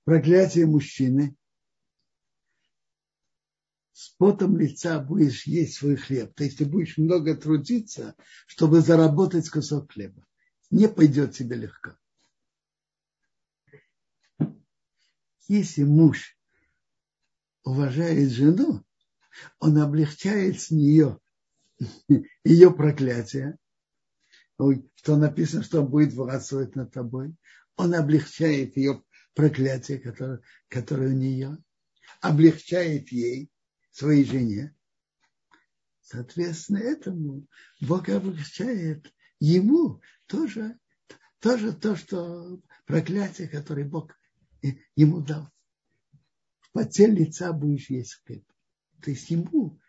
[0.04, 1.36] Проклятие мужчины,
[3.94, 6.34] с потом лица будешь есть свой хлеб.
[6.36, 8.16] То есть ты будешь много трудиться,
[8.48, 10.26] чтобы заработать кусок хлеба.
[10.72, 11.96] Не пойдет тебе легко.
[15.48, 16.38] Если муж
[17.64, 18.84] уважает жену,
[19.60, 21.20] он облегчает с нее
[22.44, 23.58] ее проклятие,
[24.96, 27.36] что написано, что он будет властвовать над тобой.
[27.76, 31.58] Он облегчает ее проклятие, которое, которое у нее,
[32.22, 33.50] облегчает ей
[33.92, 34.76] своей жене.
[36.02, 37.48] Соответственно, этому
[37.82, 40.78] Бог облегчает ему тоже,
[41.40, 44.12] тоже то, что проклятие, которое Бог
[44.96, 45.50] ему дал.
[46.62, 48.46] В поте лица будешь есть хлеб.
[49.02, 49.80] То есть ему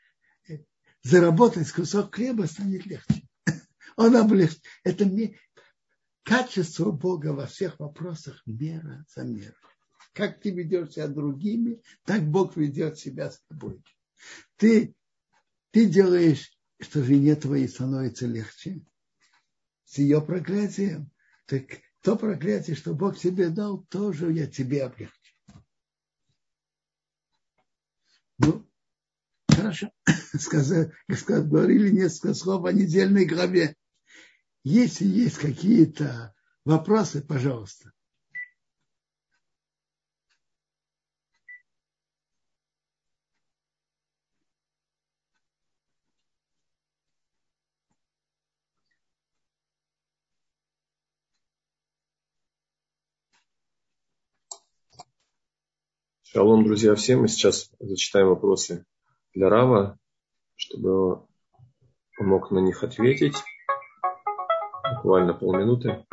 [0.49, 0.59] э,
[1.03, 3.29] заработать кусок хлеба станет легче.
[3.97, 4.63] Он облегчит.
[4.83, 5.09] Это
[6.23, 9.55] качество Бога во всех вопросах мера за меру.
[10.13, 13.83] Как ты ведешь себя другими, так Бог ведет себя с тобой.
[14.57, 14.95] Ты,
[15.71, 18.81] ты делаешь, что жене твоей становится легче
[19.85, 21.11] с ее проклятием.
[21.47, 21.65] Так
[22.05, 25.15] то проклятие, что Бог тебе дал, тоже я тебе облегчу.
[28.37, 28.69] Ну,
[29.49, 29.91] хорошо.
[30.39, 33.75] Сказали, говорили несколько слов о недельной главе.
[34.65, 36.35] Если есть какие-то
[36.67, 37.94] вопросы, пожалуйста.
[56.35, 57.21] Шалом, друзья, всем.
[57.21, 58.85] Мы сейчас зачитаем вопросы
[59.35, 59.97] для Рава,
[60.57, 61.21] чтобы
[62.19, 63.37] он мог на них ответить.
[64.97, 66.05] буквально полминуты.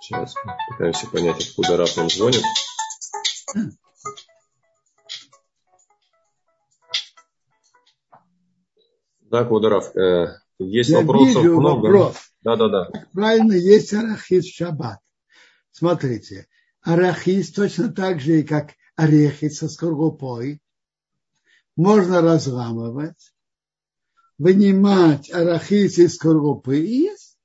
[0.00, 0.34] Сейчас
[0.70, 2.40] пытаемся понять, откуда Раф нам звонит.
[9.20, 10.28] Да, Кударов, э,
[10.58, 11.86] есть Я вопросов вижу много.
[11.86, 12.16] вопрос.
[12.42, 12.90] Да, да, да.
[13.12, 15.00] Правильно, есть арахис в шаббат.
[15.72, 16.46] Смотрите,
[16.82, 20.62] арахис точно так же, как орехи со скорлупой,
[21.76, 23.34] можно разламывать,
[24.38, 27.38] вынимать арахис из скорлупы и есть.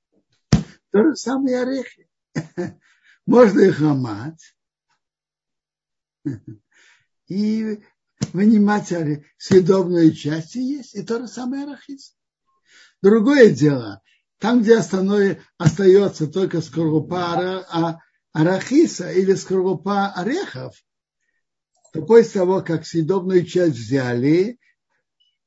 [0.92, 2.10] То же самое орехи.
[3.26, 4.56] Можно их ломать
[7.28, 7.82] и
[8.34, 8.94] вынимать
[9.38, 10.96] съедобные части есть.
[10.96, 12.16] И то же самое арахис.
[13.02, 14.02] Другое дело,
[14.38, 18.00] там, где остается только скорлупа а,
[18.32, 20.76] арахиса или скорлупа орехов,
[21.94, 24.60] то после того, как съедобную часть взяли,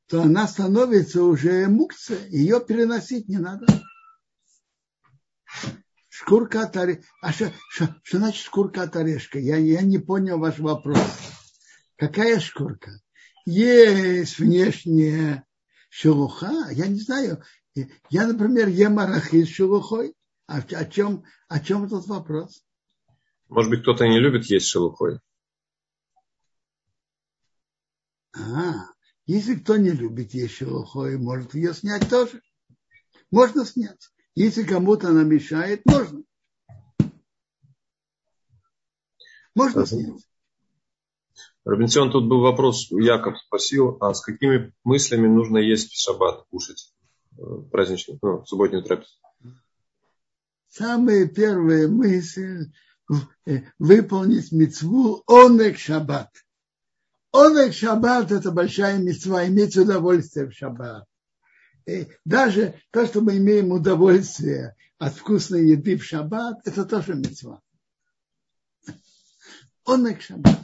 [0.08, 3.66] то она становится уже мукция, ее переносить не надо.
[6.08, 7.04] Шкурка от орешка.
[7.22, 9.38] А что, что, что значит шкурка от орешка?
[9.38, 10.98] Я, я не понял ваш вопрос.
[11.96, 12.92] Какая шкурка?
[13.46, 15.44] Есть внешняя
[15.94, 16.70] шелуха.
[16.72, 17.42] Я не знаю.
[18.10, 20.14] Я, например, ем арахис шелухой.
[20.46, 22.64] А о чем, о чем этот вопрос?
[23.48, 25.20] Может быть, кто-то не любит есть шелухой.
[28.36, 28.88] А,
[29.26, 32.42] если кто не любит есть шелухой, может ее снять тоже.
[33.30, 34.10] Можно снять.
[34.34, 36.24] Если кому-то она мешает, можно.
[39.54, 40.26] Можно снять.
[41.64, 46.92] Робинсон, тут был вопрос, Яков спросил, а с какими мыслями нужно есть в шаббат, кушать
[47.38, 49.12] э, праздничный, ну, субботнюю трапезу?
[50.68, 52.70] Самая первая мысль
[53.46, 56.30] э, выполнить мецву онек шаббат.
[57.32, 61.06] Онек шаббат это большая мецва, иметь удовольствие в шаббат.
[61.86, 67.62] И даже то, что мы имеем удовольствие от вкусной еды в шаббат, это тоже мецва.
[69.86, 70.63] Онек шаббат.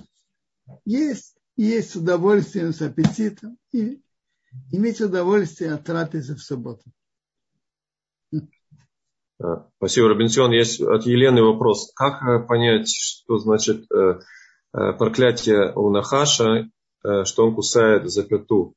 [0.84, 4.00] Есть, есть удовольствие с аппетитом и
[4.72, 6.84] иметь удовольствие от трапезы в субботу.
[9.42, 10.52] А, спасибо, Робинсон.
[10.52, 11.92] Есть от Елены вопрос.
[11.94, 14.20] Как э, понять, что значит э,
[14.74, 16.68] э, проклятие у Нахаша,
[17.24, 18.74] что он кусает за пяту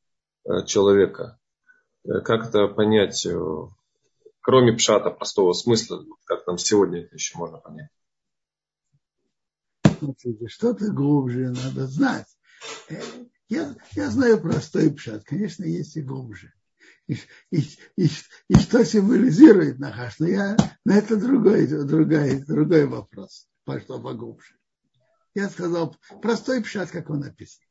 [0.66, 1.38] человека?
[2.06, 3.28] Как это понять,
[4.40, 7.90] кроме пшата, простого смысла, как нам сегодня это еще можно понять?
[10.04, 12.28] Смотрите, что-то глубже надо знать.
[13.50, 16.54] Я, я знаю простой пшат, конечно, есть и глубже
[17.08, 17.16] и,
[17.52, 17.60] и,
[17.98, 18.10] и,
[18.50, 20.20] и что символизирует Нахаш.
[20.20, 24.56] Но я, на это другой, другой, другой вопрос, пошло поглубже.
[25.36, 27.64] Я сказал, простой пшат, как он написан.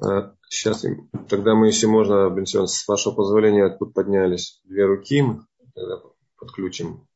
[0.00, 0.84] А, сейчас,
[1.28, 5.24] тогда мы, если можно, Бенсион, с вашего позволения, тут поднялись две руки,
[5.74, 6.02] тогда
[6.36, 7.06] подключим.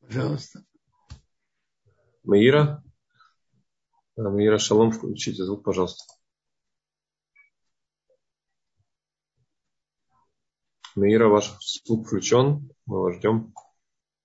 [0.00, 0.64] Пожалуйста.
[2.26, 2.82] Маира?
[4.16, 6.04] Маира Шалом, включите звук, пожалуйста.
[10.96, 13.54] Наира, ваш звук включен, мы вас ждем.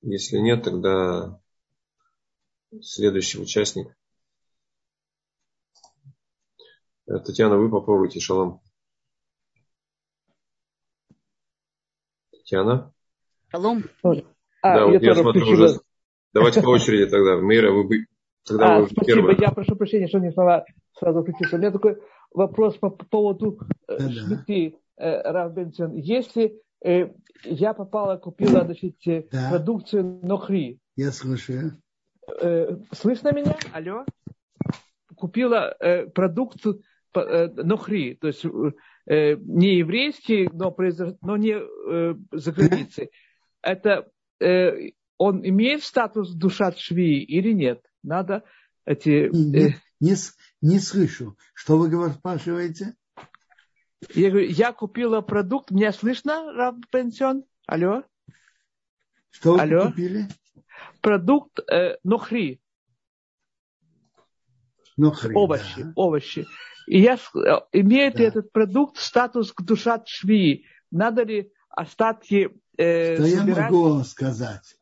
[0.01, 1.39] Если нет, тогда
[2.81, 3.95] следующий участник.
[7.05, 8.61] Э, Татьяна, вы попробуйте шалом.
[12.31, 12.93] Татьяна?
[13.49, 13.83] Шалом.
[14.63, 15.65] А, да, вот я смотрю включила.
[15.65, 15.90] уже.
[16.33, 17.35] Давайте по очереди тогда.
[17.35, 18.05] Мира, вы
[18.47, 19.37] тогда а, вы спасибо, первый.
[19.39, 20.65] я прошу прощения, что не смогла
[20.97, 21.55] сразу включиться.
[21.55, 21.97] У меня такой
[22.33, 24.75] вопрос по, по поводу э, да, шмити.
[25.01, 27.09] Э, Рав Бенсон, если э,
[27.43, 29.49] я попала, купила значит, э, да.
[29.49, 30.79] продукцию Нохри.
[30.95, 31.81] Я слушаю.
[32.93, 33.57] Слышно меня?
[33.73, 34.05] Алло?
[35.15, 35.75] Купила
[36.13, 36.81] продукцию
[37.13, 40.73] Нохри, то есть не еврейский, но,
[41.21, 41.59] но не
[42.31, 43.09] за границей.
[43.61, 44.07] Это
[45.21, 47.85] он имеет статус душа шви или нет?
[48.01, 48.43] Надо
[48.85, 49.29] эти...
[49.31, 50.15] Не, не,
[50.61, 51.37] не слышу.
[51.53, 52.95] Что вы спрашиваете?
[54.15, 55.69] Я говорю, я купила продукт.
[55.69, 57.43] Меня слышно, Раб Пенсион?
[57.67, 58.03] Алло?
[59.29, 59.89] Что вы Алло?
[59.89, 60.27] купили?
[61.01, 62.59] Продукт э, нохри.
[64.97, 65.93] Нохри, овощи, да.
[65.95, 66.47] овощи.
[66.87, 67.19] И я, э,
[67.73, 68.23] имеет да.
[68.23, 70.65] этот продукт статус к душа шви?
[70.89, 73.57] Надо ли остатки э, Что собирать?
[73.57, 74.80] я могу вам сказать?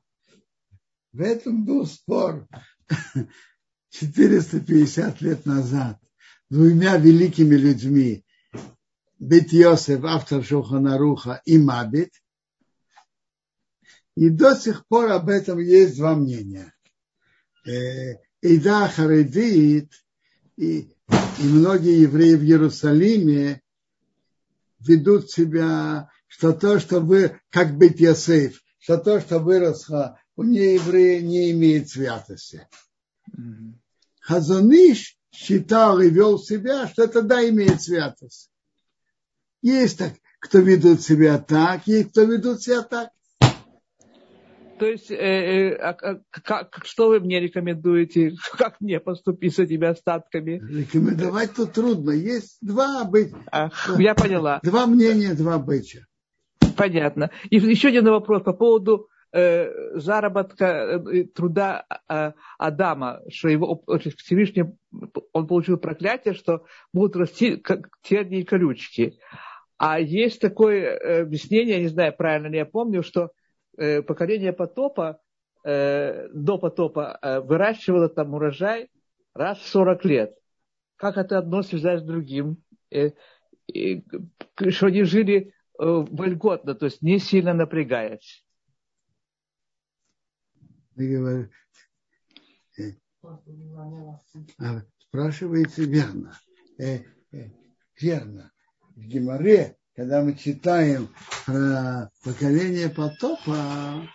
[1.12, 2.48] В этом был спор
[3.90, 6.00] 450 лет назад
[6.50, 8.26] двумя великими людьми
[9.20, 12.14] Бет Йосеф, автор Шуханаруха, и Мабит.
[14.16, 16.74] И до сих пор об этом есть два мнения.
[18.42, 19.92] Ида Харидит
[20.56, 23.62] и, и многие евреи в Иерусалиме
[24.80, 31.22] ведут себя, что то, что вы, как быть Йосеф, что то, что выросло у нееврея,
[31.22, 32.66] не имеет святости.
[34.22, 38.50] Хазуныш считал и вел себя, что это да имеет святость.
[39.62, 43.10] Есть так, кто ведут себя так, есть кто ведут себя так.
[44.80, 48.32] То есть, э, э, а, а, как, что вы мне рекомендуете?
[48.58, 50.62] Как мне поступить с этими остатками?
[50.66, 52.12] Рекомендовать тут трудно.
[52.12, 53.34] Есть два быть.
[53.98, 54.62] я поняла.
[54.64, 56.06] Два мнения, два быча.
[56.78, 57.30] Понятно.
[57.50, 63.84] И еще один вопрос по поводу заработка э, труда э, Адама, что его
[64.18, 64.66] Всевышний,
[65.34, 69.20] он получил проклятие, что будут расти как тернии и колючки.
[69.78, 73.32] А есть такое э, объяснение, я не знаю, правильно ли я помню, что
[73.78, 75.20] э, поколение потопа,
[75.64, 78.90] э, до потопа э, выращивало там урожай
[79.36, 80.36] раз в 40 лет.
[80.96, 82.58] Как это одно связать с другим?
[82.92, 83.12] Э,
[83.68, 84.04] и,
[84.70, 88.44] что они жили э, вольготно, то есть не сильно напрягаясь.
[91.00, 91.48] Э,
[94.60, 96.38] а, спрашиваете верно.
[96.78, 97.50] Э, э,
[98.00, 98.52] верно.
[98.96, 101.14] В Геморе когда мы читаем
[101.46, 104.08] про поколение потопа,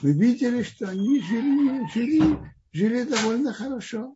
[0.00, 4.14] мы видели, что они жили, жили, жили довольно хорошо.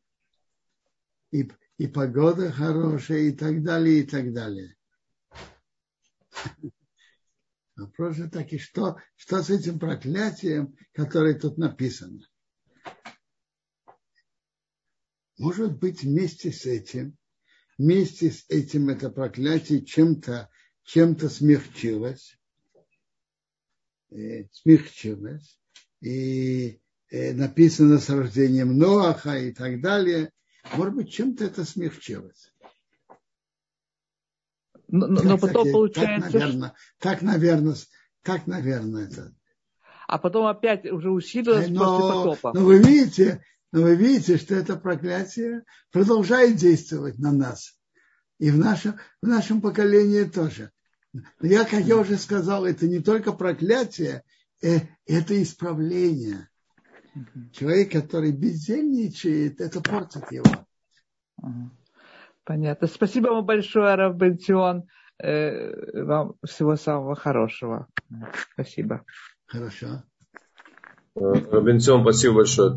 [1.32, 4.76] И, и погода хорошая, и так далее, и так далее.
[7.81, 12.20] Вопрос же таки, что, что с этим проклятием, которое тут написано?
[15.39, 17.16] Может быть, вместе с этим,
[17.78, 20.51] вместе с этим это проклятие чем-то
[20.85, 22.39] чем-то смягчилась,
[24.11, 25.59] э, смягчилась,
[26.03, 30.33] и э, написано с рождением Ноаха и так далее.
[30.74, 32.53] Может быть, чем-то это смягчилось.
[34.93, 36.30] Но, но, потом так, получается...
[36.30, 37.76] Так, наверное, так, наверное,
[38.22, 39.32] так, наверное, это.
[40.09, 42.53] А потом опять уже усилилось но, после потопа.
[42.59, 45.62] Но вы видите, но вы видите, что это проклятие
[45.93, 47.78] продолжает действовать на нас.
[48.38, 50.72] И в нашем, в нашем поколении тоже.
[51.12, 54.24] Но я, как я уже сказал, это не только проклятие,
[54.62, 56.49] э, это исправление.
[57.53, 60.66] Человек, который бездельничает, это портит его.
[62.51, 62.88] Понятно.
[62.88, 64.88] Спасибо вам большое, Рав Бентион.
[65.22, 67.86] Э, вам всего самого хорошего.
[68.55, 69.05] Спасибо.
[69.46, 70.03] Хорошо.
[71.14, 72.76] Э, Бентион, спасибо большое.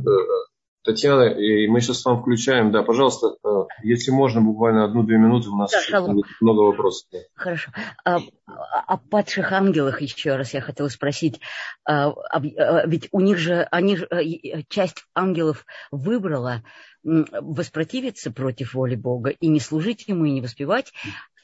[0.84, 3.50] Татьяна, и мы сейчас вам включаем, да, пожалуйста, э,
[3.84, 6.06] если можно, буквально одну-две минуты, у нас да,
[6.42, 7.08] много вопросов.
[7.34, 7.72] Хорошо.
[8.04, 11.40] А, о падших ангелах еще раз я хотела спросить.
[11.86, 16.64] А, а, ведь у них же, они же, э, часть ангелов выбрала
[17.04, 20.92] воспротивиться против воли Бога и не служить ему, и не воспевать.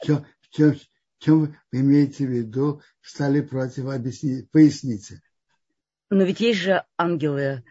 [0.02, 0.74] Что, что,
[1.18, 5.22] что вы имеете в виду, стали против, объясните, поясните.
[6.10, 7.62] Но ведь есть же ангелы,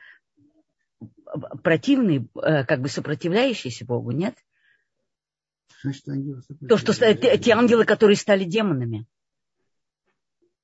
[1.64, 4.36] противный, э, как бы сопротивляющийся Богу, нет?
[6.68, 9.06] То, что те, те ангелы, которые стали демонами,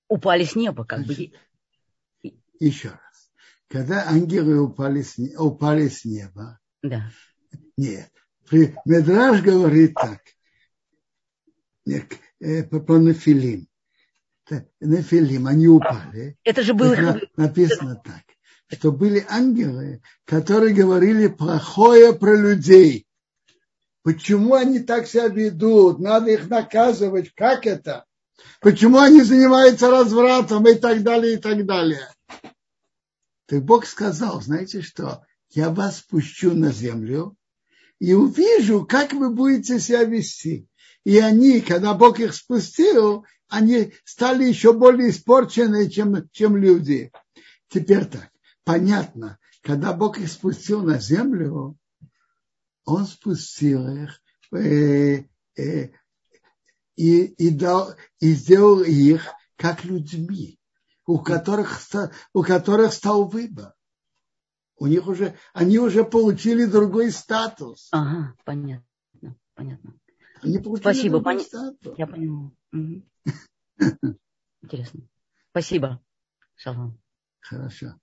[0.07, 1.33] упали с неба, как Значит,
[2.21, 2.31] бы.
[2.59, 3.31] Еще раз.
[3.67, 7.09] Когда ангелы упали с, упали с неба, да.
[7.77, 8.11] нет.
[8.51, 10.21] Медраж говорит так.
[12.39, 13.67] Э, по Нефилим.
[14.79, 16.37] Нефилим, они упали.
[16.43, 17.19] Это же было...
[17.35, 18.34] Написано так
[18.67, 23.05] что были ангелы, которые говорили плохое про людей.
[24.03, 25.99] Почему они так себя ведут?
[25.99, 27.33] Надо их наказывать.
[27.33, 28.05] Как это?
[28.61, 32.07] Почему они занимаются развратом и так далее, и так далее?
[33.47, 35.23] Так Бог сказал, знаете что?
[35.51, 37.35] Я вас спущу на землю
[37.99, 40.67] и увижу, как вы будете себя вести.
[41.03, 47.11] И они, когда Бог их спустил, они стали еще более испорченные, чем, чем люди.
[47.69, 48.29] Теперь так
[48.65, 51.77] понятно, когда Бог их спустил на землю,
[52.83, 55.23] Он спустил их э,
[55.57, 55.91] э,
[56.95, 60.59] и, и, дал, и сделал их как людьми,
[61.05, 61.79] у которых,
[62.33, 63.73] у которых стал выбор.
[64.77, 67.87] У них уже, они уже получили другой статус.
[67.91, 68.83] Ага, понятно,
[69.53, 69.97] понятно.
[70.41, 71.45] Они получили Спасибо, другой пон...
[71.45, 71.97] статус.
[71.97, 72.51] Я поняла.
[72.73, 73.03] Угу.
[74.61, 75.01] Интересно.
[75.51, 76.03] Спасибо.
[76.55, 76.99] Шалом.
[77.39, 77.95] Хорошо.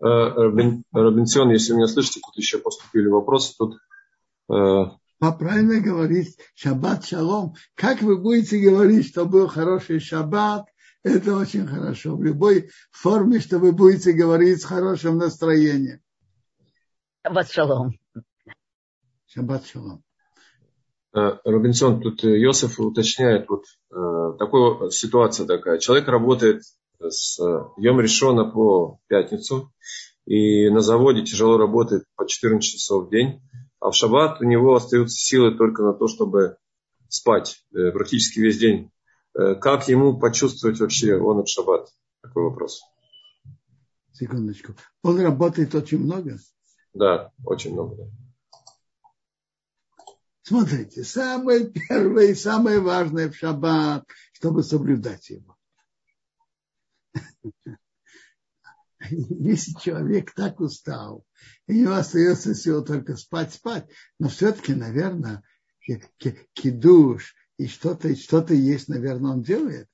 [0.00, 0.06] Э,
[0.92, 3.54] Робинсон, если меня слышите, тут еще поступили вопросы.
[3.58, 3.78] Тут,
[4.50, 4.54] э,
[5.20, 7.54] а правильно говорить шаббат шалом.
[7.74, 10.66] Как вы будете говорить, что был хороший шаббат,
[11.02, 12.16] это очень хорошо.
[12.16, 16.00] В любой форме, что вы будете говорить с хорошим настроением.
[17.24, 17.98] Шаббат шалом.
[19.26, 20.04] Шаббат шалом.
[21.12, 25.78] Э, Робинсон, тут Йосиф уточняет, вот э, такая ситуация такая.
[25.78, 26.62] Человек работает
[27.00, 27.38] с
[27.76, 29.72] Йом Решона по пятницу,
[30.26, 33.40] и на заводе тяжело работает по 14 часов в день,
[33.80, 36.56] а в шаббат у него остаются силы только на то, чтобы
[37.08, 38.90] спать э, практически весь день.
[39.34, 41.88] Как ему почувствовать вообще он от шаббат?
[42.22, 42.82] Такой вопрос.
[44.12, 44.74] Секундочку.
[45.04, 46.38] Он работает очень много?
[46.92, 48.10] Да, очень много.
[50.42, 55.57] Смотрите, самое первое и самое важное в шаббат, чтобы соблюдать его.
[59.10, 61.24] Если человек так устал,
[61.66, 63.88] и у него остается всего только спать, спать,
[64.18, 65.42] но все-таки, наверное,
[66.52, 69.88] кидуш и что-то что есть, наверное, он делает.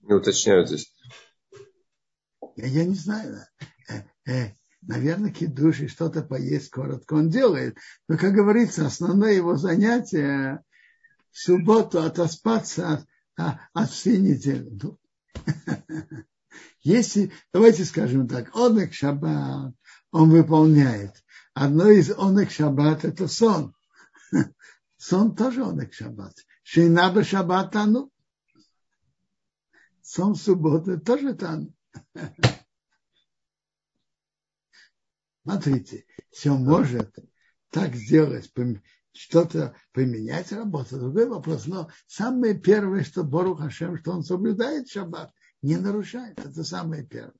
[0.00, 0.94] Не уточняют здесь.
[2.56, 3.46] Я, я не знаю.
[3.88, 7.76] Э, э, наверное, кидуш и что-то поесть коротко он делает.
[8.08, 10.62] Но, как говорится, основное его занятие
[11.30, 13.06] в субботу отоспаться
[13.86, 14.68] всей недели.
[14.82, 14.98] Ну,
[16.80, 19.74] если, давайте скажем так, онек шаббат
[20.10, 21.24] он выполняет.
[21.54, 23.74] Одно из онек шаббат это сон.
[24.96, 26.34] Сон тоже онек шаббат.
[26.62, 28.10] Шинаба шаббат тану.
[30.02, 31.74] Сон в субботу тоже тану.
[35.42, 37.16] Смотрите, все может
[37.70, 38.52] так сделать,
[39.12, 41.66] что-то поменять работу, другой вопрос.
[41.66, 46.38] Но самое первое, что Бору Хашем, что он соблюдает шаббат, не нарушает.
[46.38, 47.34] Это самое первое.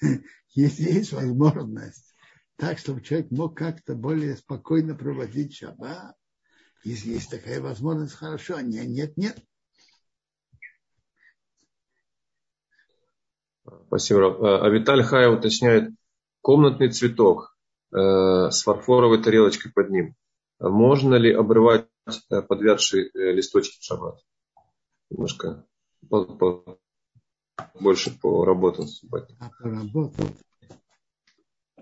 [0.54, 2.14] Если есть возможность,
[2.56, 6.14] так, чтобы человек мог как-то более спокойно проводить шаббат,
[6.84, 8.60] если есть такая возможность, хорошо.
[8.60, 9.38] Нет, нет, нет.
[13.86, 14.64] Спасибо.
[14.64, 15.92] А Виталий Хая уточняет,
[16.40, 17.56] комнатный цветок
[17.92, 17.96] э,
[18.50, 20.16] с фарфоровой тарелочкой под ним.
[20.70, 21.88] Можно ли обрывать
[22.30, 24.24] э, подвядшие э, листочки в шаббат?
[25.10, 25.66] Немножко
[26.08, 26.78] по, по,
[27.80, 28.86] больше по работам
[29.40, 30.26] А по работам?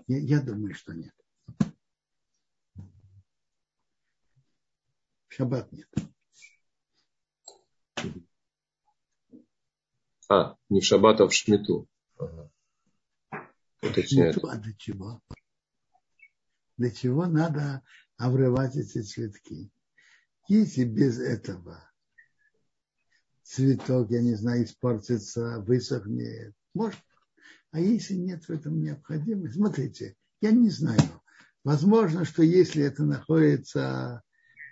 [0.07, 1.13] Я, я думаю, что нет.
[5.27, 5.87] В шаббат нет.
[10.27, 11.87] А, не в шаббат, а в шмиту.
[12.17, 12.51] Ага
[13.81, 14.43] уточняет.
[14.43, 15.21] А для чего?
[16.77, 17.83] Для чего надо
[18.21, 19.71] обрывать эти цветки?
[20.47, 21.83] Если без этого
[23.43, 26.99] цветок, я не знаю, испортится, высохнет, может.
[27.71, 31.21] А если нет в этом необходимости, смотрите, я не знаю.
[31.63, 34.21] Возможно, что если это находится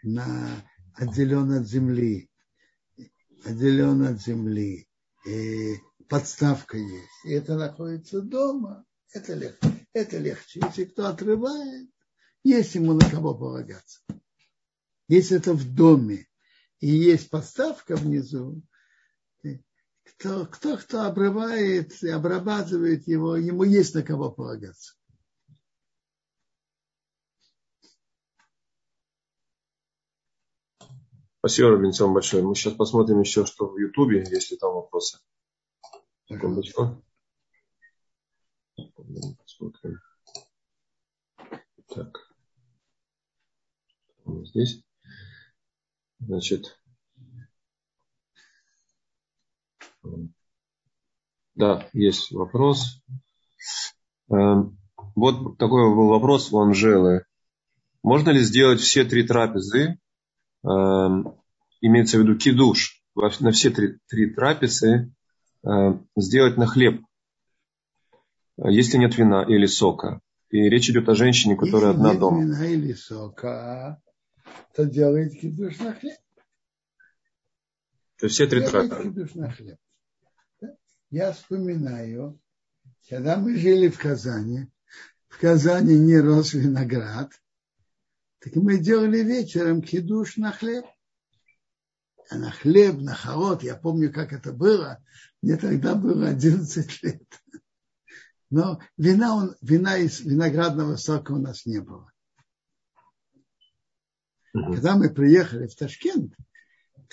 [0.03, 0.49] на,
[0.95, 2.29] отделен от земли,
[3.45, 4.87] отделен от земли,
[5.25, 5.75] и
[6.07, 9.87] подставка есть, и это находится дома, это легче.
[9.93, 10.61] Это легче.
[10.63, 11.89] Если кто отрывает,
[12.43, 14.01] есть ему на кого полагаться.
[15.07, 16.27] Если это в доме
[16.79, 18.61] и есть подставка внизу,
[20.03, 24.93] кто, кто, кто обрывает и обрабатывает его, ему есть на кого полагаться.
[31.39, 32.43] Спасибо, Робинсон, большое.
[32.43, 35.19] Мы сейчас посмотрим еще, что в Ютубе, если там вопросы.
[36.25, 37.01] Секундочку.
[38.75, 40.01] Посмотрим.
[41.87, 42.28] Так.
[44.45, 44.83] Здесь.
[46.19, 46.79] Значит.
[51.55, 53.01] Да, есть вопрос.
[54.29, 54.77] Эм,
[55.15, 57.25] вот такой был вопрос у Анжелы.
[58.01, 59.99] Можно ли сделать все три трапезы,
[60.63, 61.35] эм,
[61.81, 65.13] имеется в виду кидуш, на все три, три трапезы,
[65.63, 67.03] эм, сделать на хлеб
[68.67, 70.21] если нет вина или сока.
[70.49, 72.41] И речь идет о женщине, которая если одна нет дома.
[72.41, 74.01] вина или сока,
[74.73, 76.17] то делает кидуш на хлеб.
[78.17, 78.61] То есть все три
[79.51, 79.77] хлеб.
[81.09, 82.39] Я вспоминаю,
[83.09, 84.67] когда мы жили в Казани,
[85.27, 87.31] в Казани не рос виноград,
[88.39, 90.85] так мы делали вечером кидуш на хлеб.
[92.29, 95.03] А на хлеб, на холод, я помню, как это было.
[95.41, 97.23] Мне тогда было 11 лет.
[98.51, 102.11] Но вина, он, вина из виноградного сока у нас не было.
[104.53, 104.73] Угу.
[104.73, 106.33] Когда мы приехали в Ташкент,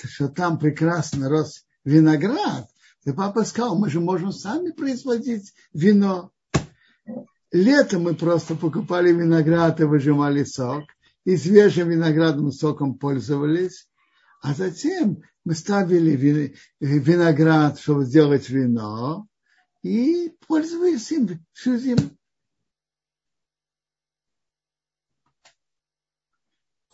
[0.02, 2.68] что там прекрасно рос виноград,
[3.04, 6.32] и папа сказал, мы же можем сами производить вино.
[7.52, 10.84] Летом мы просто покупали виноград и выжимали сок,
[11.24, 13.88] и свежим виноградным соком пользовались,
[14.42, 19.26] а затем мы ставили виноград, чтобы сделать вино,
[19.82, 22.10] и пользуясь им всю зиму.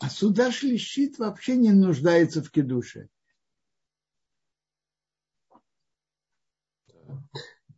[0.03, 3.07] А суда шлищит вообще не нуждается в кедуше.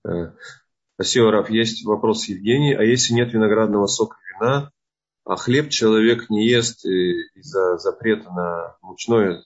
[0.04, 0.32] Э,
[0.96, 1.52] спасибо, Раф.
[1.52, 2.74] Есть вопрос Евгений.
[2.74, 4.72] А если нет виноградного сока вина,
[5.24, 9.44] а хлеб человек не ест из-за запрета на мучное,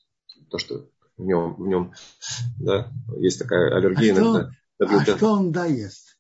[0.50, 1.94] то, что в нем, в нем
[2.60, 4.52] да, есть такая аллергия а иногда.
[4.82, 6.18] Что, а что он да ест?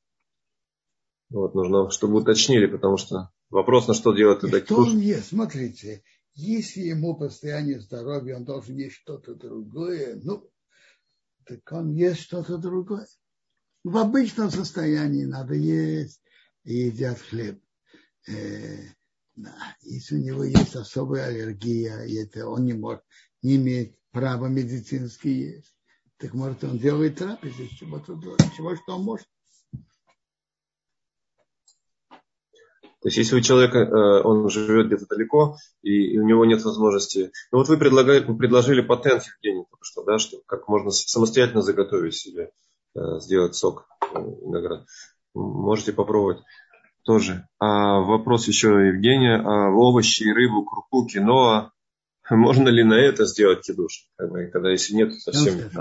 [1.30, 5.30] Вот, нужно, чтобы уточнили, потому что вопрос, на что делать тогда Что он ест?
[5.30, 6.03] Смотрите,
[6.40, 10.50] если ему постоянное здоровье, он должен есть что-то другое, ну,
[11.46, 13.08] так он ест что-то другое.
[13.84, 16.22] В обычном состоянии надо есть
[16.64, 17.62] и едят хлеб.
[18.28, 18.86] Э,
[19.82, 23.04] если у него есть особая аллергия, и это он не может,
[23.42, 25.76] не имеет права медицински есть,
[26.18, 28.20] так может он делает трапезу, чего-то,
[28.56, 29.28] чего что он может.
[33.02, 37.32] То есть, если у человека, э, он живет где-то далеко, и, у него нет возможности...
[37.52, 42.16] Ну, вот вы предлагали, предложили патент, Евгений, только что, да, что как можно самостоятельно заготовить
[42.16, 42.52] себе,
[42.95, 44.86] э, сделать сок э, виноград.
[45.34, 46.39] Можете попробовать
[47.04, 47.47] тоже.
[47.58, 49.38] А вопрос еще Евгения.
[49.38, 51.72] А овощи, рыбу, крупу, киноа.
[52.30, 54.08] Можно ли на это сделать кидуш?
[54.18, 55.72] Когда если нет, совсем нет.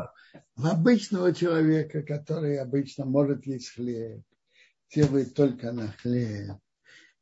[0.56, 4.22] В обычного человека, который обычно может есть хлеб,
[4.94, 6.56] делает только на хлеб,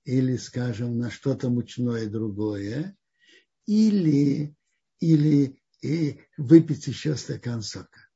[0.07, 2.97] или, скажем, на что-то мучное другое,
[3.67, 4.57] или,
[5.01, 8.09] или и выпить еще стакан сока,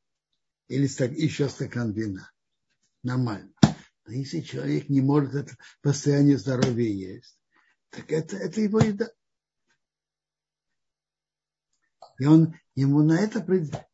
[0.68, 2.30] или еще стакан вина.
[3.02, 3.52] Нормально.
[4.06, 7.36] Но если человек не может это постоянно здоровья есть,
[7.90, 9.10] так это, это его еда.
[12.20, 13.44] И он, ему на это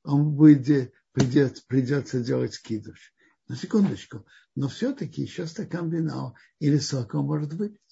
[0.02, 3.14] он будет, придется, придется делать скидыш.
[3.48, 4.26] На секундочку.
[4.54, 7.85] Но все-таки еще стакан вина или сока он может выпить.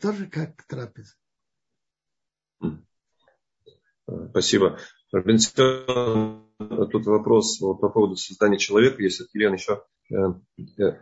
[0.00, 1.14] Тоже как трапеза.
[4.30, 4.78] Спасибо.
[5.10, 9.82] Тут вопрос вот по поводу создания человека, если Елена еще.
[10.10, 10.34] Э,
[10.80, 11.00] э,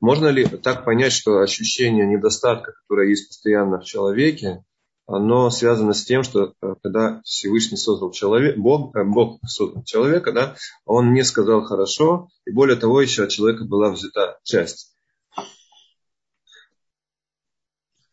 [0.00, 4.64] можно ли так понять, что ощущение недостатка, которое есть постоянно в человеке,
[5.06, 10.56] оно связано с тем, что э, когда Всевышний создал человека, Бог, Бог создал человека, да,
[10.84, 14.97] он не сказал хорошо, и более того, еще от человека была взята часть.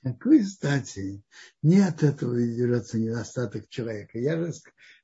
[0.05, 1.23] Какой стати?
[1.63, 4.19] Не от этого берется недостаток человека.
[4.19, 4.53] Я же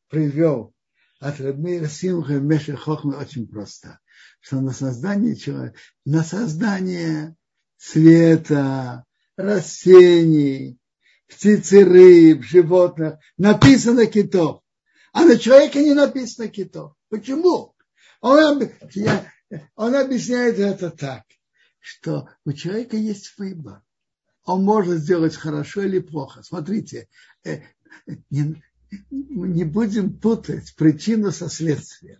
[0.09, 0.75] привел
[1.19, 3.99] от Рабмейра Симха Меша Хохма очень просто.
[4.41, 5.75] Что на создание человека,
[6.05, 7.35] на создание
[7.77, 9.05] света,
[9.37, 10.77] растений,
[11.27, 14.61] птицы, рыб, животных написано китов.
[15.13, 16.93] А на человека не написано китов.
[17.09, 17.75] Почему?
[18.19, 18.69] Он,
[19.73, 21.23] он объясняет это так,
[21.79, 23.81] что у человека есть выбор
[24.43, 26.43] он может сделать хорошо или плохо.
[26.43, 27.07] Смотрите,
[27.43, 27.61] э,
[28.29, 28.61] не,
[29.09, 32.19] не будем путать причину со следствием.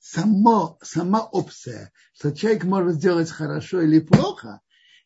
[0.00, 4.60] Само, сама опция, что человек может сделать хорошо или плохо,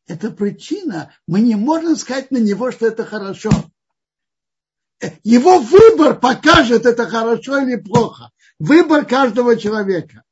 [0.07, 3.51] это причина, мы не можем сказать на него, что это хорошо.
[5.01, 8.31] Э, его выбор покажет, это хорошо или плохо.
[8.59, 10.25] Выбор каждого человека.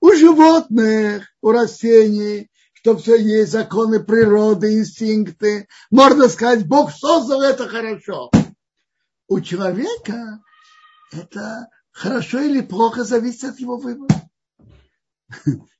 [0.00, 2.49] У животных, у растений,
[2.80, 5.68] что все есть законы природы, инстинкты.
[5.90, 8.30] Можно сказать, Бог создал это хорошо.
[9.28, 10.40] У человека
[11.12, 14.22] это хорошо или плохо зависит от его выбора.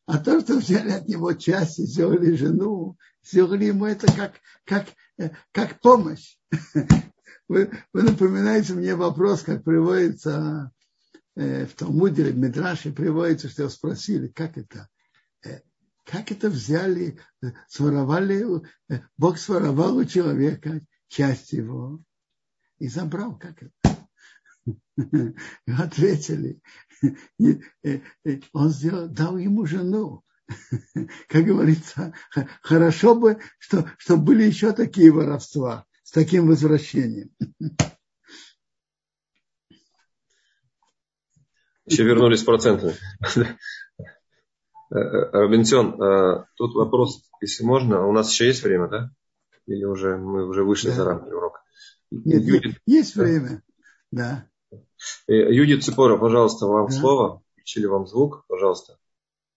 [0.07, 4.35] А то, что взяли от него часть и сделали жену, сделали ему это как,
[4.65, 4.87] как,
[5.53, 6.37] как помощь.
[7.49, 10.71] Вы, вы напоминаете мне вопрос, как приводится
[11.35, 14.89] э, в Талмуде, в Медраше приводится, что спросили, как это
[16.11, 17.19] как это взяли,
[17.69, 18.45] своровали,
[19.17, 22.03] Бог своровал у человека часть его
[22.79, 23.97] и забрал, как это?
[25.67, 26.61] Ответили,
[28.53, 30.25] он сделал, дал ему жену.
[31.29, 32.13] Как говорится,
[32.61, 37.31] хорошо бы, что, что были еще такие воровства с таким возвращением.
[41.91, 42.97] Еще вернулись проценты.
[43.37, 43.57] Э, э,
[44.91, 49.11] Робинсон, э, тут вопрос, если можно, у нас еще есть время, да?
[49.66, 50.95] Или уже мы уже вышли да.
[50.95, 51.61] за рамки урока?
[52.11, 53.62] Нет, Юдит, есть время,
[54.11, 54.47] да.
[55.28, 56.93] Юдит Ципора, пожалуйста, вам да.
[56.93, 57.43] слово.
[57.53, 58.99] Включили вам звук, пожалуйста.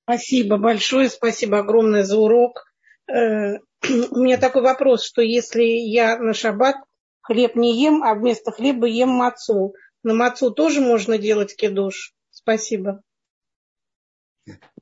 [0.03, 2.65] Спасибо большое, спасибо огромное за урок.
[3.07, 6.75] У меня такой вопрос, что если я на шаббат
[7.21, 9.73] хлеб не ем, а вместо хлеба ем мацу,
[10.03, 12.13] на мацу тоже можно делать кидуш?
[12.29, 13.01] Спасибо.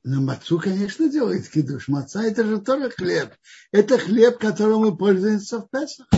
[0.04, 1.86] Но мацу, конечно, делает кидуш.
[1.88, 3.32] Маца это же тоже хлеб.
[3.70, 6.08] Это хлеб, которым мы пользуемся в Песах.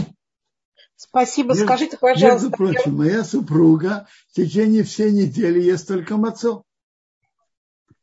[0.97, 1.51] Спасибо.
[1.51, 2.47] Между, Скажите, пожалуйста.
[2.47, 6.64] Между прочим, моя супруга в течение всей недели ест только мацу.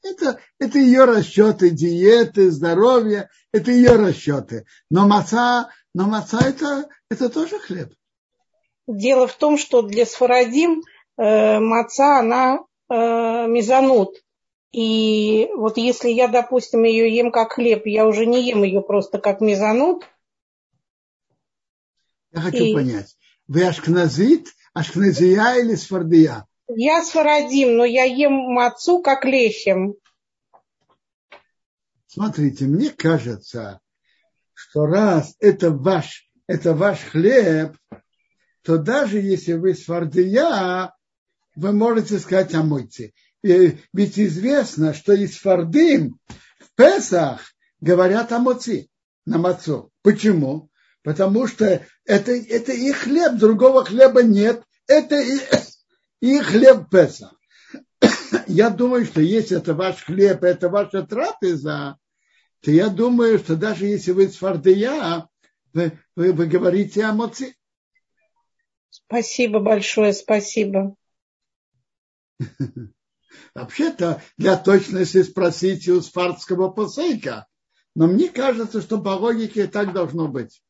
[0.04, 4.66] Это, это ее расчеты, диеты, здоровье, это ее расчеты.
[4.90, 7.94] Но маца, но маца это, это тоже хлеб.
[8.88, 10.84] Дело в том, что для сфарадим
[11.18, 12.60] э, маца, она
[12.90, 12.94] э,
[13.48, 14.22] мезонут.
[14.72, 19.20] И вот если я, допустим, ее ем как хлеб, я уже не ем ее просто
[19.20, 20.06] как мезонут.
[22.32, 22.74] Я хочу и...
[22.74, 23.18] понять,
[23.48, 26.48] вы ашкназит, ашкназия или сфардия?
[26.70, 29.96] Я сфарадим, но я ем мацу как лещем.
[32.08, 33.82] Смотрите, мне кажется,
[34.54, 37.76] что раз это ваш, это ваш хлеб,
[38.64, 40.94] то даже если вы сфардия,
[41.56, 43.08] вы можете сказать омойте.
[43.08, 43.12] И
[43.44, 46.18] ведь известно, что из фардим
[46.60, 48.90] в Песах говорят о моци,
[49.26, 49.92] на мацу.
[50.04, 50.70] Почему?
[51.04, 51.66] Потому что
[52.06, 54.64] это, это их хлеб, другого хлеба нет.
[54.88, 55.20] Это
[56.22, 57.34] их хлеб Песах.
[58.48, 61.98] Я думаю, что если это ваш хлеб, это ваша трапеза,
[62.62, 65.28] то я думаю, что даже если вы с Фардия,
[65.74, 67.56] вы, вы, вы говорите о моци.
[68.90, 70.96] Спасибо большое, спасибо.
[73.54, 77.48] Вообще-то, для точности спросите у спартского посейка.
[77.96, 80.62] Но мне кажется, что по логике так должно быть.